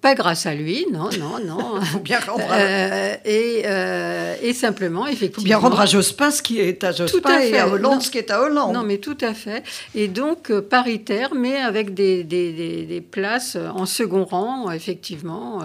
Pas 0.00 0.14
grâce 0.14 0.46
à 0.46 0.54
lui, 0.54 0.86
non, 0.90 1.10
non, 1.20 1.38
non. 1.44 1.78
Il 1.78 1.86
faut 1.92 1.98
bien 1.98 2.18
rendre 2.20 2.50
à... 2.50 2.54
Euh, 2.54 3.14
et, 3.26 3.62
euh, 3.66 4.34
et, 4.40 4.54
simplement, 4.54 5.06
effectivement. 5.06 5.42
Faut 5.42 5.44
bien 5.44 5.58
rendre 5.58 5.78
à 5.78 5.84
Jospin 5.84 6.30
ce 6.30 6.40
qui 6.40 6.60
est 6.60 6.82
à 6.82 6.92
Jospin 6.92 7.40
et 7.40 7.58
à 7.58 7.68
Hollande 7.68 8.00
ce 8.02 8.10
qui 8.10 8.16
est 8.16 8.30
à 8.30 8.40
Hollande. 8.40 8.72
Non, 8.72 8.84
mais 8.84 8.96
tout 8.96 9.18
à 9.20 9.34
fait. 9.34 9.64
Et 9.94 10.08
donc, 10.08 10.50
euh, 10.50 10.62
paritaire, 10.62 11.34
mais 11.34 11.56
avec 11.56 11.92
des, 11.92 12.24
des, 12.24 12.86
des, 12.86 13.00
places 13.02 13.58
en 13.74 13.84
second 13.84 14.24
rang, 14.24 14.70
effectivement. 14.70 15.60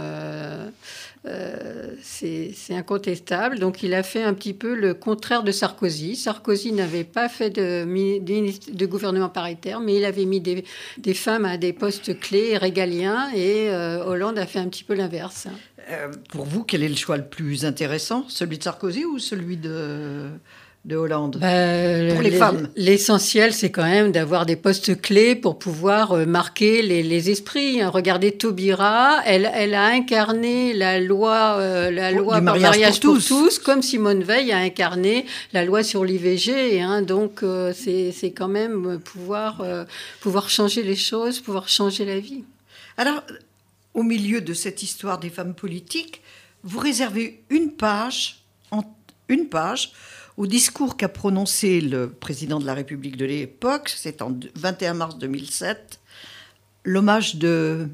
Euh, 1.27 1.93
c'est 2.01 2.53
incontestable. 2.71 3.59
Donc 3.59 3.83
il 3.83 3.93
a 3.93 4.01
fait 4.01 4.23
un 4.23 4.33
petit 4.33 4.53
peu 4.53 4.73
le 4.73 4.95
contraire 4.95 5.43
de 5.43 5.51
Sarkozy. 5.51 6.15
Sarkozy 6.15 6.71
n'avait 6.71 7.03
pas 7.03 7.29
fait 7.29 7.51
de, 7.51 8.85
gouvernement 8.85 9.29
paritaire, 9.29 9.81
mais 9.81 9.95
il 9.97 10.05
avait 10.05 10.25
mis 10.25 10.41
des, 10.41 11.13
femmes 11.13 11.45
à 11.45 11.57
des 11.57 11.73
postes 11.73 12.19
clés 12.19 12.57
régaliens, 12.57 13.29
et 13.35 13.69
euh, 13.69 14.03
Hollande 14.03 14.39
a 14.39 14.47
fait 14.47 14.59
un 14.59 14.67
petit 14.67 14.83
peu 14.83 14.95
l'inverse. 14.95 15.47
Euh, 15.91 16.11
pour 16.29 16.45
vous, 16.45 16.63
quel 16.63 16.81
est 16.81 16.89
le 16.89 16.95
choix 16.95 17.17
le 17.17 17.25
plus 17.25 17.65
intéressant 17.65 18.25
Celui 18.27 18.57
de 18.57 18.63
Sarkozy 18.63 19.05
ou 19.05 19.19
celui 19.19 19.57
de 19.57 20.27
de 20.83 20.95
Hollande 20.95 21.37
Bah, 21.39 22.13
Pour 22.13 22.23
les 22.23 22.31
femmes. 22.31 22.67
L'essentiel, 22.75 23.53
c'est 23.53 23.69
quand 23.69 23.83
même 23.83 24.11
d'avoir 24.11 24.47
des 24.47 24.55
postes 24.55 24.99
clés 24.99 25.35
pour 25.35 25.59
pouvoir 25.59 26.13
euh, 26.13 26.25
marquer 26.25 26.81
les, 26.81 27.03
les 27.03 27.29
esprits. 27.29 27.81
hein. 27.81 27.89
Regardez 27.89 28.31
Taubira, 28.31 29.21
elle, 29.25 29.51
elle 29.53 29.75
a 29.75 29.85
incarné 29.85 30.73
la 30.73 30.99
loi, 30.99 31.57
euh, 31.59 31.91
la 31.91 32.09
Pour- 32.11 32.21
loi 32.21 32.33
par 32.33 32.41
mariage 32.43 32.63
mariage 32.71 32.99
pour 32.99 33.13
pour, 33.13 33.23
tous. 33.23 33.59
comme 33.59 33.83
Simone 33.83 34.23
Veil 34.23 34.51
a 34.51 34.57
incarné 34.57 35.25
la 35.53 35.65
loi 35.65 35.83
sur 35.83 36.03
l'IVG. 36.03 36.81
hein. 36.81 37.03
Donc, 37.03 37.43
euh, 37.43 37.73
c'est 37.75 38.31
quand 38.35 38.47
même 38.47 38.85
euh, 38.93 38.97
pouvoir, 38.97 39.61
euh, 39.61 39.85
pouvoir 40.19 40.49
changer 40.49 40.81
les 40.81 40.95
choses, 40.95 41.39
pouvoir 41.41 41.69
changer 41.69 42.05
la 42.05 42.19
vie. 42.19 42.43
Alors, 42.97 43.21
au 43.93 44.01
milieu 44.01 44.41
de 44.41 44.53
cette 44.55 44.81
histoire 44.81 45.19
des 45.19 45.29
femmes 45.29 45.53
politiques, 45.53 46.21
vous 46.63 46.79
réservez 46.79 47.43
une 47.51 47.69
page, 47.71 48.41
en, 48.71 48.81
une 49.27 49.47
page 49.47 49.91
au 50.37 50.47
discours 50.47 50.97
qu'a 50.97 51.09
prononcé 51.09 51.81
le 51.81 52.09
président 52.09 52.59
de 52.59 52.65
la 52.65 52.73
République 52.73 53.17
de 53.17 53.25
l'époque, 53.25 53.93
c'est 53.95 54.21
en 54.21 54.37
21 54.55 54.93
mars 54.93 55.17
2007, 55.17 55.99
l'hommage 56.83 57.35
de 57.35 57.89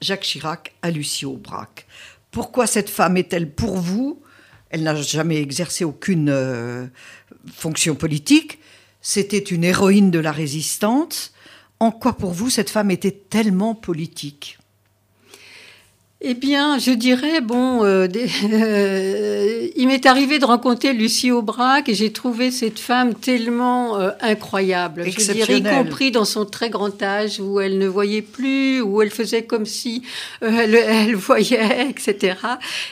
Jacques 0.00 0.22
Chirac 0.22 0.74
à 0.82 0.90
Lucie 0.90 1.26
Aubrac. 1.26 1.86
Pourquoi 2.30 2.66
cette 2.66 2.90
femme 2.90 3.16
est-elle 3.16 3.50
pour 3.50 3.78
vous? 3.78 4.22
Elle 4.70 4.82
n'a 4.82 4.94
jamais 4.94 5.40
exercé 5.40 5.84
aucune 5.84 6.28
euh, 6.28 6.86
fonction 7.52 7.94
politique. 7.94 8.58
C'était 9.00 9.38
une 9.38 9.64
héroïne 9.64 10.10
de 10.10 10.18
la 10.18 10.32
résistance. 10.32 11.32
En 11.80 11.90
quoi 11.90 12.16
pour 12.16 12.32
vous 12.32 12.50
cette 12.50 12.70
femme 12.70 12.90
était 12.90 13.12
tellement 13.12 13.74
politique? 13.74 14.57
Eh 16.20 16.34
bien, 16.34 16.78
je 16.80 16.90
dirais, 16.90 17.40
bon, 17.40 17.84
euh, 17.84 18.08
des- 18.08 18.26
euh, 18.52 19.68
il 19.76 19.86
m'est 19.86 20.04
arrivé 20.04 20.40
de 20.40 20.44
rencontrer 20.44 20.92
Lucie 20.92 21.30
Aubrac 21.30 21.88
et 21.88 21.94
j'ai 21.94 22.12
trouvé 22.12 22.50
cette 22.50 22.80
femme 22.80 23.14
tellement 23.14 24.00
euh, 24.00 24.10
incroyable. 24.20 25.04
Je 25.12 25.20
dirais, 25.34 25.58
y 25.58 25.62
compris 25.84 26.10
dans 26.10 26.24
son 26.24 26.44
très 26.44 26.70
grand 26.70 27.00
âge 27.04 27.38
où 27.38 27.60
elle 27.60 27.78
ne 27.78 27.86
voyait 27.86 28.22
plus, 28.22 28.80
où 28.80 29.00
elle 29.00 29.10
faisait 29.10 29.44
comme 29.44 29.64
si 29.64 30.02
euh, 30.42 30.50
elle, 30.58 30.74
elle 30.74 31.14
voyait, 31.14 31.86
etc. 31.90 32.34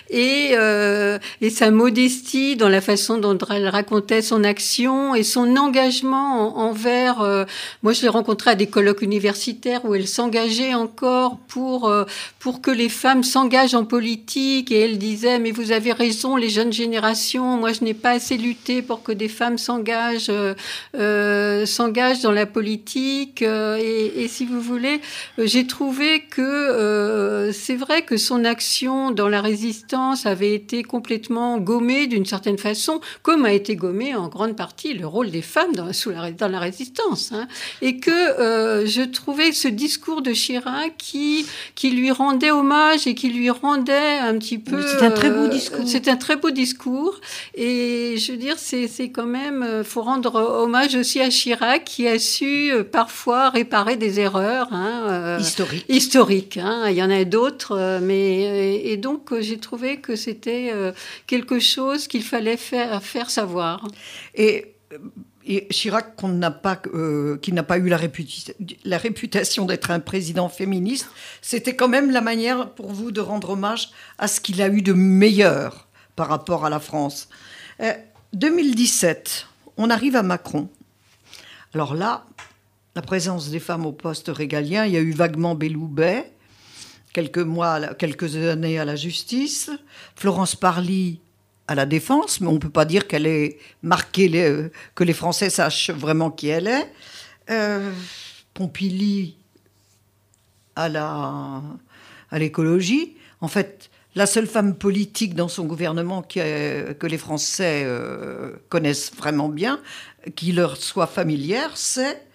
Et, 0.09 0.51
euh, 0.53 1.19
et 1.41 1.51
sa 1.51 1.73
modestie 1.73 2.55
dans 2.55 2.69
la 2.69 2.81
façon 2.81 3.19
dont 3.19 3.37
elle 3.51 3.67
racontait 3.67 4.23
son 4.23 4.45
action 4.45 5.17
et 5.17 5.25
son 5.25 5.57
engagement 5.57 6.57
en- 6.61 6.69
envers. 6.69 7.23
euh, 7.23 7.45
moi, 7.83 7.93
je 7.93 8.03
l'ai 8.03 8.09
rencontrée 8.09 8.53
à 8.53 8.55
des 8.55 8.69
colloques 8.69 9.03
universitaires 9.03 9.85
où 9.85 9.97
elle 9.97 10.07
s'engageait 10.07 10.75
encore 10.75 11.39
pour, 11.49 11.93
pour 12.39 12.61
que 12.61 12.71
les 12.71 12.89
femmes 12.89 13.16
s'engagent 13.25 13.75
en 13.75 13.85
politique. 13.85 14.71
Et 14.73 14.81
elle 14.81 14.99
disait, 14.99 15.39
mais 15.39 15.51
vous 15.51 15.73
avez 15.73 15.93
raison, 15.93 16.37
les 16.37 16.49
jeunes 16.49 16.73
générations, 16.73 17.57
moi, 17.57 17.73
je 17.73 17.85
n'ai 17.85 17.95
pas 17.95 18.11
assez 18.11 18.37
lutté 18.37 18.83
pour 18.83 19.03
que 19.03 19.13
des 19.13 19.29
femmes 19.29 19.59
s'engagent 19.59 20.31
euh, 20.31 20.55
euh, 20.97 21.67
s'engagent 21.67 22.21
dans 22.21 22.33
la 22.33 22.47
politique. 22.47 23.43
euh, 23.43 23.77
et, 23.77 24.29
si 24.29 24.45
vous 24.45 24.61
voulez, 24.61 25.01
j'ai 25.39 25.67
trouvé 25.67 26.21
que 26.29 27.51
c'est 27.53 27.77
vrai 27.77 28.03
que 28.03 28.17
son 28.17 28.45
action 28.45 29.11
dans 29.11 29.29
la 29.29 29.41
résistance 29.41 30.27
avait 30.27 30.55
été 30.55 30.83
complètement 30.83 31.59
gommée 31.59 32.07
d'une 32.07 32.27
certaine 32.27 32.59
façon, 32.59 33.01
comme 33.23 33.45
a 33.45 33.53
été 33.53 33.77
gommé 33.77 34.15
en 34.15 34.29
grande 34.29 34.57
partie 34.57 34.95
le 34.95 35.07
rôle 35.07 35.31
des 35.31 35.43
femmes 35.43 35.75
dans, 35.75 35.87
la, 35.87 36.33
dans 36.33 36.49
la 36.49 36.59
résistance. 36.59 37.33
hein. 37.33 37.47
Et 37.83 37.99
que 37.99 38.11
je 38.87 39.03
trouvais 39.03 39.53
ce 39.53 39.69
discours 39.69 40.23
de 40.23 40.33
Chirac 40.33 40.95
qui, 40.99 41.47
qui 41.75 41.91
lui 41.91 42.11
rendait 42.11 42.51
hommage 42.51 43.06
et 43.07 43.15
qui 43.15 43.29
lui 43.31 43.51
rendait 43.51 44.19
un 44.19 44.37
petit 44.39 44.59
peu... 44.59 44.81
c'est 44.83 45.05
un 45.05 45.11
très 45.11 45.31
beau 45.31 45.45
euh, 45.45 45.49
discours. 45.49 45.85
C'est 45.87 46.09
un 46.09 46.17
très 46.17 46.37
beau 46.37 46.51
discours. 46.51 47.21
Et 47.55 48.17
je 48.19 48.33
veux 48.33 48.39
dire, 48.39 48.57
c'est 48.59 48.89
quand 49.11 49.27
même... 49.27 49.63
euh, 49.63 49.85
faut 49.85 50.03
rendre 50.03 50.35
hommage 50.37 50.95
aussi 50.95 51.21
à 51.21 51.29
Chirac 51.29 51.85
qui 51.85 52.07
a 52.09 52.19
su 52.19 52.73
euh, 52.73 52.85
parfois 52.85 53.51
réparer 53.51 53.97
des 53.97 54.21
erreurs. 54.21 54.69
hein, 54.73 55.07
euh, 55.09 55.39
Historique. 55.41 55.85
historique. 55.89 56.57
hein. 56.57 56.85
Il 56.89 56.97
y 56.97 57.03
en 57.03 57.11
a 57.11 57.25
d'autres, 57.25 57.99
mais 58.03 58.81
et, 58.85 58.97
donc 58.97 59.39
j'ai 59.41 59.59
trouvé 59.59 59.99
que 59.99 60.17
c'était 60.17 60.73
quelque 61.27 61.59
chose 61.59 62.07
qu'il 62.09 62.23
fallait 62.23 62.57
faire, 62.57 63.03
faire 63.03 63.31
savoir. 63.31 63.87
Et, 64.35 64.73
et 65.47 65.69
Chirac, 65.69 66.17
qu'on 66.17 66.29
n'a 66.29 66.51
pas, 66.51 66.81
euh, 66.93 67.39
qui 67.39 67.53
n'a 67.53 67.63
pas 67.63 67.79
eu 67.79 67.89
la, 67.89 67.97
réputation 67.97 69.65
d'être 69.65 69.91
un 69.91 70.01
président 70.01 70.49
féministe, 70.49 71.09
c'était 71.41 71.77
quand 71.77 71.89
même 71.89 72.11
la 72.11 72.21
manière 72.21 72.71
pour 72.71 72.93
vous 72.93 73.13
de 73.13 73.21
rendre 73.21 73.51
hommage 73.51 73.91
à 74.19 74.27
ce 74.27 74.41
qu'il 74.41 74.61
a 74.61 74.69
eu 74.69 74.83
de 74.83 74.93
meilleur 74.93 75.87
par 76.17 76.29
rapport 76.29 76.65
à 76.65 76.71
la 76.71 76.81
France. 76.81 77.29
Euh, 77.81 77.93
2017, 78.33 79.47
on 79.77 79.89
arrive 79.89 80.17
à 80.17 80.23
Macron. 80.23 80.69
Alors 81.75 81.95
là, 81.95 82.27
la 82.97 83.03
présence 83.03 83.51
des 83.51 83.61
femmes 83.61 83.87
au 83.87 83.93
poste 83.93 84.29
régalien, 84.29 84.85
il 84.85 84.95
y 84.95 84.97
a 84.97 85.01
eu 85.01 85.13
vaguement 85.13 85.55
Belloubet, 85.55 86.33
quelques 87.13 87.47
quelques 87.99 88.37
années 88.37 88.79
à 88.79 88.85
la 88.85 88.97
justice, 88.97 89.71
Florence 90.17 90.57
Parly 90.57 91.21
à 91.69 91.75
la 91.75 91.87
défense, 91.87 92.41
mais 92.41 92.47
on 92.49 92.53
ne 92.55 92.59
peut 92.59 92.71
pas 92.71 92.85
dire 92.85 93.07
qu'elle 93.09 93.27
ait 93.27 93.59
marqué 93.83 94.29
les- 94.29 94.69
que 94.95 95.05
les 95.05 95.13
Français 95.13 95.51
sachent 95.51 95.91
vraiment 95.91 96.31
qui 96.31 96.49
elle 96.49 96.69
est. 96.69 96.93
Euh, 97.51 97.91
Pompili 98.55 99.37
à 100.75 100.89
la 100.89 101.63
à 102.31 102.39
l'écologie. 102.39 103.17
En 103.41 103.49
fait, 103.49 103.89
la 104.17 104.27
seule 104.27 104.47
femme 104.49 104.75
politique 104.77 105.35
dans 105.35 105.49
son 105.49 105.65
gouvernement 105.65 106.23
qui 106.23 106.39
est- 106.41 106.99
que 106.99 107.07
les 107.07 107.19
Français 107.19 107.83
euh, 107.85 108.53
connaissent 108.69 109.13
vraiment 109.15 109.49
bien, 109.49 109.81
qui 110.35 110.53
leur 110.53 110.77
soit 110.77 111.07
familière, 111.07 111.71
c'est 111.77 112.26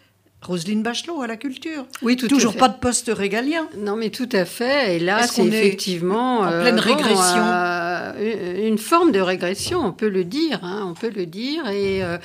Roselyne 0.43 0.81
Bachelot 0.81 1.21
à 1.21 1.27
la 1.27 1.37
culture. 1.37 1.85
Oui, 2.01 2.15
tout 2.17 2.25
à 2.25 2.29
Toujours 2.29 2.53
fait. 2.53 2.59
pas 2.59 2.69
de 2.69 2.77
poste 2.79 3.11
régalien. 3.13 3.67
Non, 3.77 3.95
mais 3.95 4.09
tout 4.09 4.27
à 4.31 4.43
fait. 4.45 4.95
Et 4.95 4.99
là, 4.99 5.27
c'est 5.27 5.43
est 5.43 5.47
effectivement 5.47 6.39
en 6.39 6.49
pleine 6.61 6.77
bon, 6.77 6.81
régression 6.81 7.43
euh, 7.43 8.67
une 8.67 8.79
forme 8.79 9.11
de 9.11 9.19
régression, 9.19 9.79
on 9.85 9.91
peut 9.91 10.09
le 10.09 10.23
dire. 10.23 10.59
hein, 10.63 10.83
on 10.89 10.93
peut 10.95 11.11
le 11.15 11.27
dire. 11.27 11.67
Et, 11.69 12.03
euh, 12.03 12.17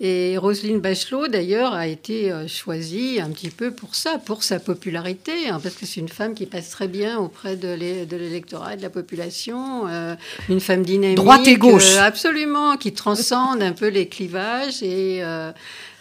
et 0.00 0.36
Roselyne 0.36 0.80
Bachelot, 0.80 1.28
d'ailleurs, 1.28 1.72
a 1.72 1.86
été 1.86 2.30
euh, 2.30 2.46
choisie 2.46 3.20
un 3.20 3.30
petit 3.30 3.48
peu 3.50 3.70
pour 3.70 3.94
ça, 3.94 4.18
pour 4.18 4.42
sa 4.42 4.60
popularité, 4.60 5.48
hein, 5.48 5.58
parce 5.62 5.74
que 5.74 5.86
c'est 5.86 6.00
une 6.00 6.08
femme 6.10 6.34
qui 6.34 6.44
passe 6.46 6.68
très 6.70 6.88
bien 6.88 7.18
auprès 7.18 7.56
de 7.56 7.72
l'é- 7.72 8.04
de 8.04 8.16
l'électorat 8.18 8.74
et 8.74 8.76
de 8.76 8.82
la 8.82 8.90
population, 8.90 9.86
euh, 9.88 10.14
une 10.50 10.60
femme 10.60 10.82
dynamique, 10.82 11.16
Droite 11.16 11.46
et 11.48 11.56
gauche. 11.56 11.96
euh, 11.96 12.02
absolument, 12.02 12.76
qui 12.76 12.92
transcende 12.92 13.62
un 13.62 13.72
peu 13.72 13.88
les 13.88 14.08
clivages 14.08 14.82
et 14.82 15.20
euh, 15.22 15.52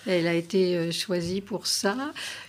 elle 0.08 0.28
a 0.28 0.34
été 0.34 0.76
euh, 0.76 0.92
choisie 0.92 1.42
pour 1.42 1.68
ça. 1.68 1.96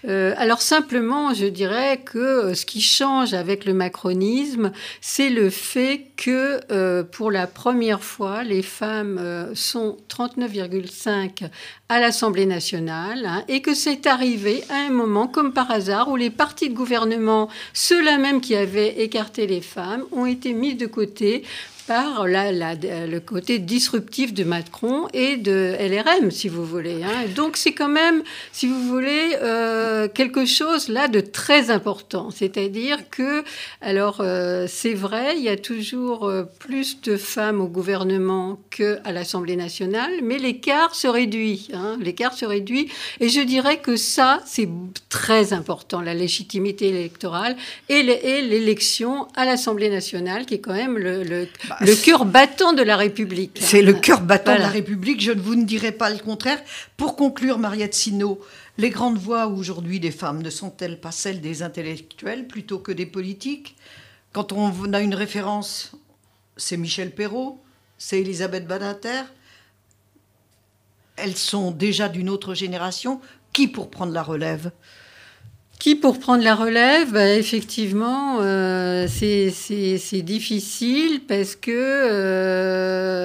Euh, 0.06 0.34
alors 0.36 0.62
simplement, 0.62 1.34
je 1.34 1.46
dirais 1.46 2.00
que 2.04 2.18
euh, 2.18 2.54
ce 2.54 2.64
qui 2.64 2.80
change 2.80 3.34
avec 3.34 3.64
le 3.64 3.74
macronisme, 3.74 4.72
c'est 5.00 5.30
le 5.30 5.50
fait 5.50 6.06
que 6.16 7.02
pour 7.10 7.30
la 7.30 7.46
première 7.46 8.02
fois, 8.02 8.44
les 8.44 8.62
femmes 8.62 9.50
sont 9.54 9.96
39,5 10.08 11.48
à 11.88 12.00
l'Assemblée 12.00 12.46
nationale 12.46 13.26
hein, 13.26 13.44
et 13.48 13.60
que 13.60 13.74
c'est 13.74 14.06
arrivé 14.06 14.62
à 14.70 14.76
un 14.86 14.90
moment, 14.90 15.26
comme 15.26 15.52
par 15.52 15.70
hasard, 15.70 16.08
où 16.08 16.16
les 16.16 16.30
partis 16.30 16.70
de 16.70 16.74
gouvernement, 16.74 17.48
ceux-là 17.72 18.18
même 18.18 18.40
qui 18.40 18.54
avaient 18.54 19.02
écarté 19.02 19.46
les 19.46 19.60
femmes, 19.60 20.04
ont 20.12 20.26
été 20.26 20.52
mis 20.52 20.74
de 20.74 20.86
côté 20.86 21.42
par 21.92 22.26
le 22.26 23.18
côté 23.18 23.58
disruptif 23.58 24.32
de 24.32 24.44
Macron 24.44 25.08
et 25.12 25.36
de 25.36 25.76
LRM, 25.78 26.30
si 26.30 26.48
vous 26.48 26.64
voulez. 26.64 27.02
hein. 27.04 27.26
Donc 27.36 27.58
c'est 27.58 27.72
quand 27.72 27.90
même, 27.90 28.22
si 28.50 28.66
vous 28.66 28.82
voulez, 28.88 29.36
euh, 29.42 30.08
quelque 30.08 30.46
chose 30.46 30.88
là 30.88 31.08
de 31.08 31.20
très 31.20 31.70
important. 31.70 32.30
C'est-à-dire 32.30 32.98
que, 33.10 33.44
alors 33.82 34.18
euh, 34.20 34.64
c'est 34.68 34.94
vrai, 34.94 35.34
il 35.36 35.42
y 35.42 35.50
a 35.50 35.56
toujours 35.58 36.26
euh, 36.26 36.44
plus 36.60 37.02
de 37.02 37.18
femmes 37.18 37.60
au 37.60 37.66
gouvernement 37.68 38.58
qu'à 38.70 39.12
l'Assemblée 39.12 39.56
nationale, 39.56 40.12
mais 40.22 40.38
l'écart 40.38 40.94
se 40.94 41.08
réduit. 41.08 41.68
hein. 41.74 41.98
L'écart 42.00 42.32
se 42.32 42.46
réduit. 42.46 42.88
Et 43.20 43.28
je 43.28 43.40
dirais 43.42 43.78
que 43.80 43.96
ça, 43.96 44.40
c'est 44.46 44.68
très 45.10 45.52
important, 45.52 46.00
la 46.00 46.14
légitimité 46.14 46.88
électorale 46.88 47.54
et 47.90 48.02
l'é- 48.02 48.20
et 48.24 48.40
l'élection 48.40 49.28
à 49.36 49.44
l'Assemblée 49.44 49.90
nationale, 49.90 50.46
qui 50.46 50.54
est 50.54 50.60
quand 50.60 50.72
même 50.72 50.96
le, 50.96 51.22
le, 51.22 51.46
le 51.86 51.94
cœur 51.94 52.24
battant 52.24 52.72
de 52.72 52.82
la 52.82 52.96
République. 52.96 53.58
C'est 53.60 53.82
le 53.82 53.92
cœur 53.92 54.20
battant 54.20 54.54
de 54.54 54.60
la 54.60 54.68
République, 54.68 55.20
je 55.20 55.32
ne 55.32 55.40
vous 55.40 55.54
ne 55.54 55.64
dirai 55.64 55.92
pas 55.92 56.10
le 56.10 56.18
contraire. 56.18 56.62
Pour 56.96 57.16
conclure, 57.16 57.58
Mariette 57.58 57.94
Sino, 57.94 58.40
les 58.78 58.90
grandes 58.90 59.18
voix 59.18 59.46
aujourd'hui 59.46 60.00
des 60.00 60.10
femmes 60.10 60.42
ne 60.42 60.50
sont-elles 60.50 61.00
pas 61.00 61.12
celles 61.12 61.40
des 61.40 61.62
intellectuels 61.62 62.46
plutôt 62.46 62.78
que 62.78 62.92
des 62.92 63.06
politiques? 63.06 63.76
Quand 64.32 64.52
on 64.52 64.92
a 64.92 65.00
une 65.00 65.14
référence, 65.14 65.92
c'est 66.56 66.76
Michel 66.76 67.10
Perrault, 67.10 67.60
c'est 67.98 68.20
Elisabeth 68.20 68.66
Badinter. 68.66 69.22
Elles 71.16 71.36
sont 71.36 71.70
déjà 71.70 72.08
d'une 72.08 72.30
autre 72.30 72.54
génération. 72.54 73.20
Qui 73.52 73.68
pour 73.68 73.90
prendre 73.90 74.12
la 74.12 74.22
relève? 74.22 74.70
Qui 75.82 75.96
pour 75.96 76.20
prendre 76.20 76.44
la 76.44 76.54
relève 76.54 77.10
bah, 77.10 77.34
Effectivement, 77.34 78.38
euh, 78.40 79.08
c'est 79.08 80.22
difficile 80.22 81.22
parce 81.26 81.56
que 81.56 81.72
euh, 81.72 83.18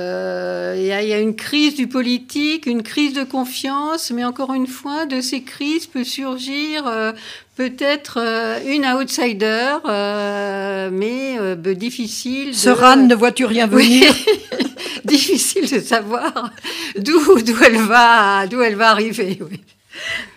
il 0.76 0.86
y, 0.88 0.92
a, 0.92 1.04
y, 1.04 1.14
a 1.14 1.20
une 1.20 1.36
crise 1.36 1.76
du 1.76 1.86
politique, 1.86 2.66
une 2.66 2.82
crise 2.82 3.14
de 3.14 3.24
confiance, 3.24 4.10
mais 4.10 4.26
encore 4.26 4.56
une 4.56 4.66
fois, 4.66 5.06
de 5.06 5.22
ces 5.22 5.44
crises 5.44 5.86
peut 5.86 6.04
surgir 6.04 6.88
euh, 6.88 7.12
peut-être 7.58 8.18
euh, 8.20 8.60
une 8.66 8.88
outsider, 8.88 9.76
euh, 9.86 10.90
mais 10.92 11.38
euh, 11.40 11.56
difficile. 11.76 12.54
De... 12.54 13.08
ne 13.08 13.14
vois-tu 13.14 13.46
rien 13.46 13.68
venir? 13.68 14.12
Difficile 15.06 15.70
de 15.70 15.80
savoir 15.80 16.52
d'où 16.98 17.40
d'où 17.42 17.56
elle 17.64 17.78
va 17.78 18.48
d'où 18.48 18.62
elle 18.62 18.76
va 18.76 18.90
arriver. 18.90 19.38
Oui. 19.42 19.62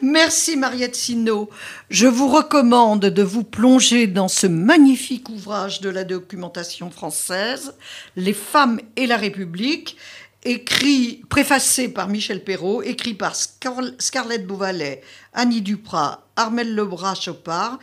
Merci 0.03 0.57
Mariette 0.57 0.97
Sino. 0.97 1.51
Je 1.91 2.07
vous 2.07 2.29
recommande 2.29 3.01
de 3.01 3.23
vous 3.23 3.45
plonger 3.45 4.07
dans 4.07 4.29
ce 4.29 4.47
magnifique 4.47 5.29
ouvrage 5.29 5.81
de 5.81 5.89
la 5.89 6.05
documentation 6.05 6.91
française, 6.91 7.75
Les 8.17 8.33
femmes 8.33 8.81
et 8.97 9.07
la 9.07 9.17
République, 9.17 9.97
écrit, 10.45 11.23
préfacé 11.29 11.89
par 11.89 12.09
Michel 12.09 12.43
Perrault, 12.43 12.83
écrit 12.83 13.15
par 13.15 13.35
Scarlett 13.37 14.47
Beauvalet, 14.47 15.03
Annie 15.35 15.63
Duprat, 15.63 16.27
Armel 16.37 16.75
Lebras-Chopard, 16.75 17.79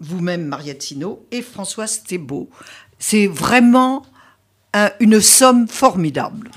vous-même 0.00 0.44
Mariette 0.44 0.82
Sino 0.82 1.26
et 1.30 1.42
Françoise 1.42 2.02
Thébault. 2.02 2.48
C'est 2.98 3.26
vraiment 3.26 4.04
une 5.00 5.20
somme 5.20 5.68
formidable. 5.68 6.50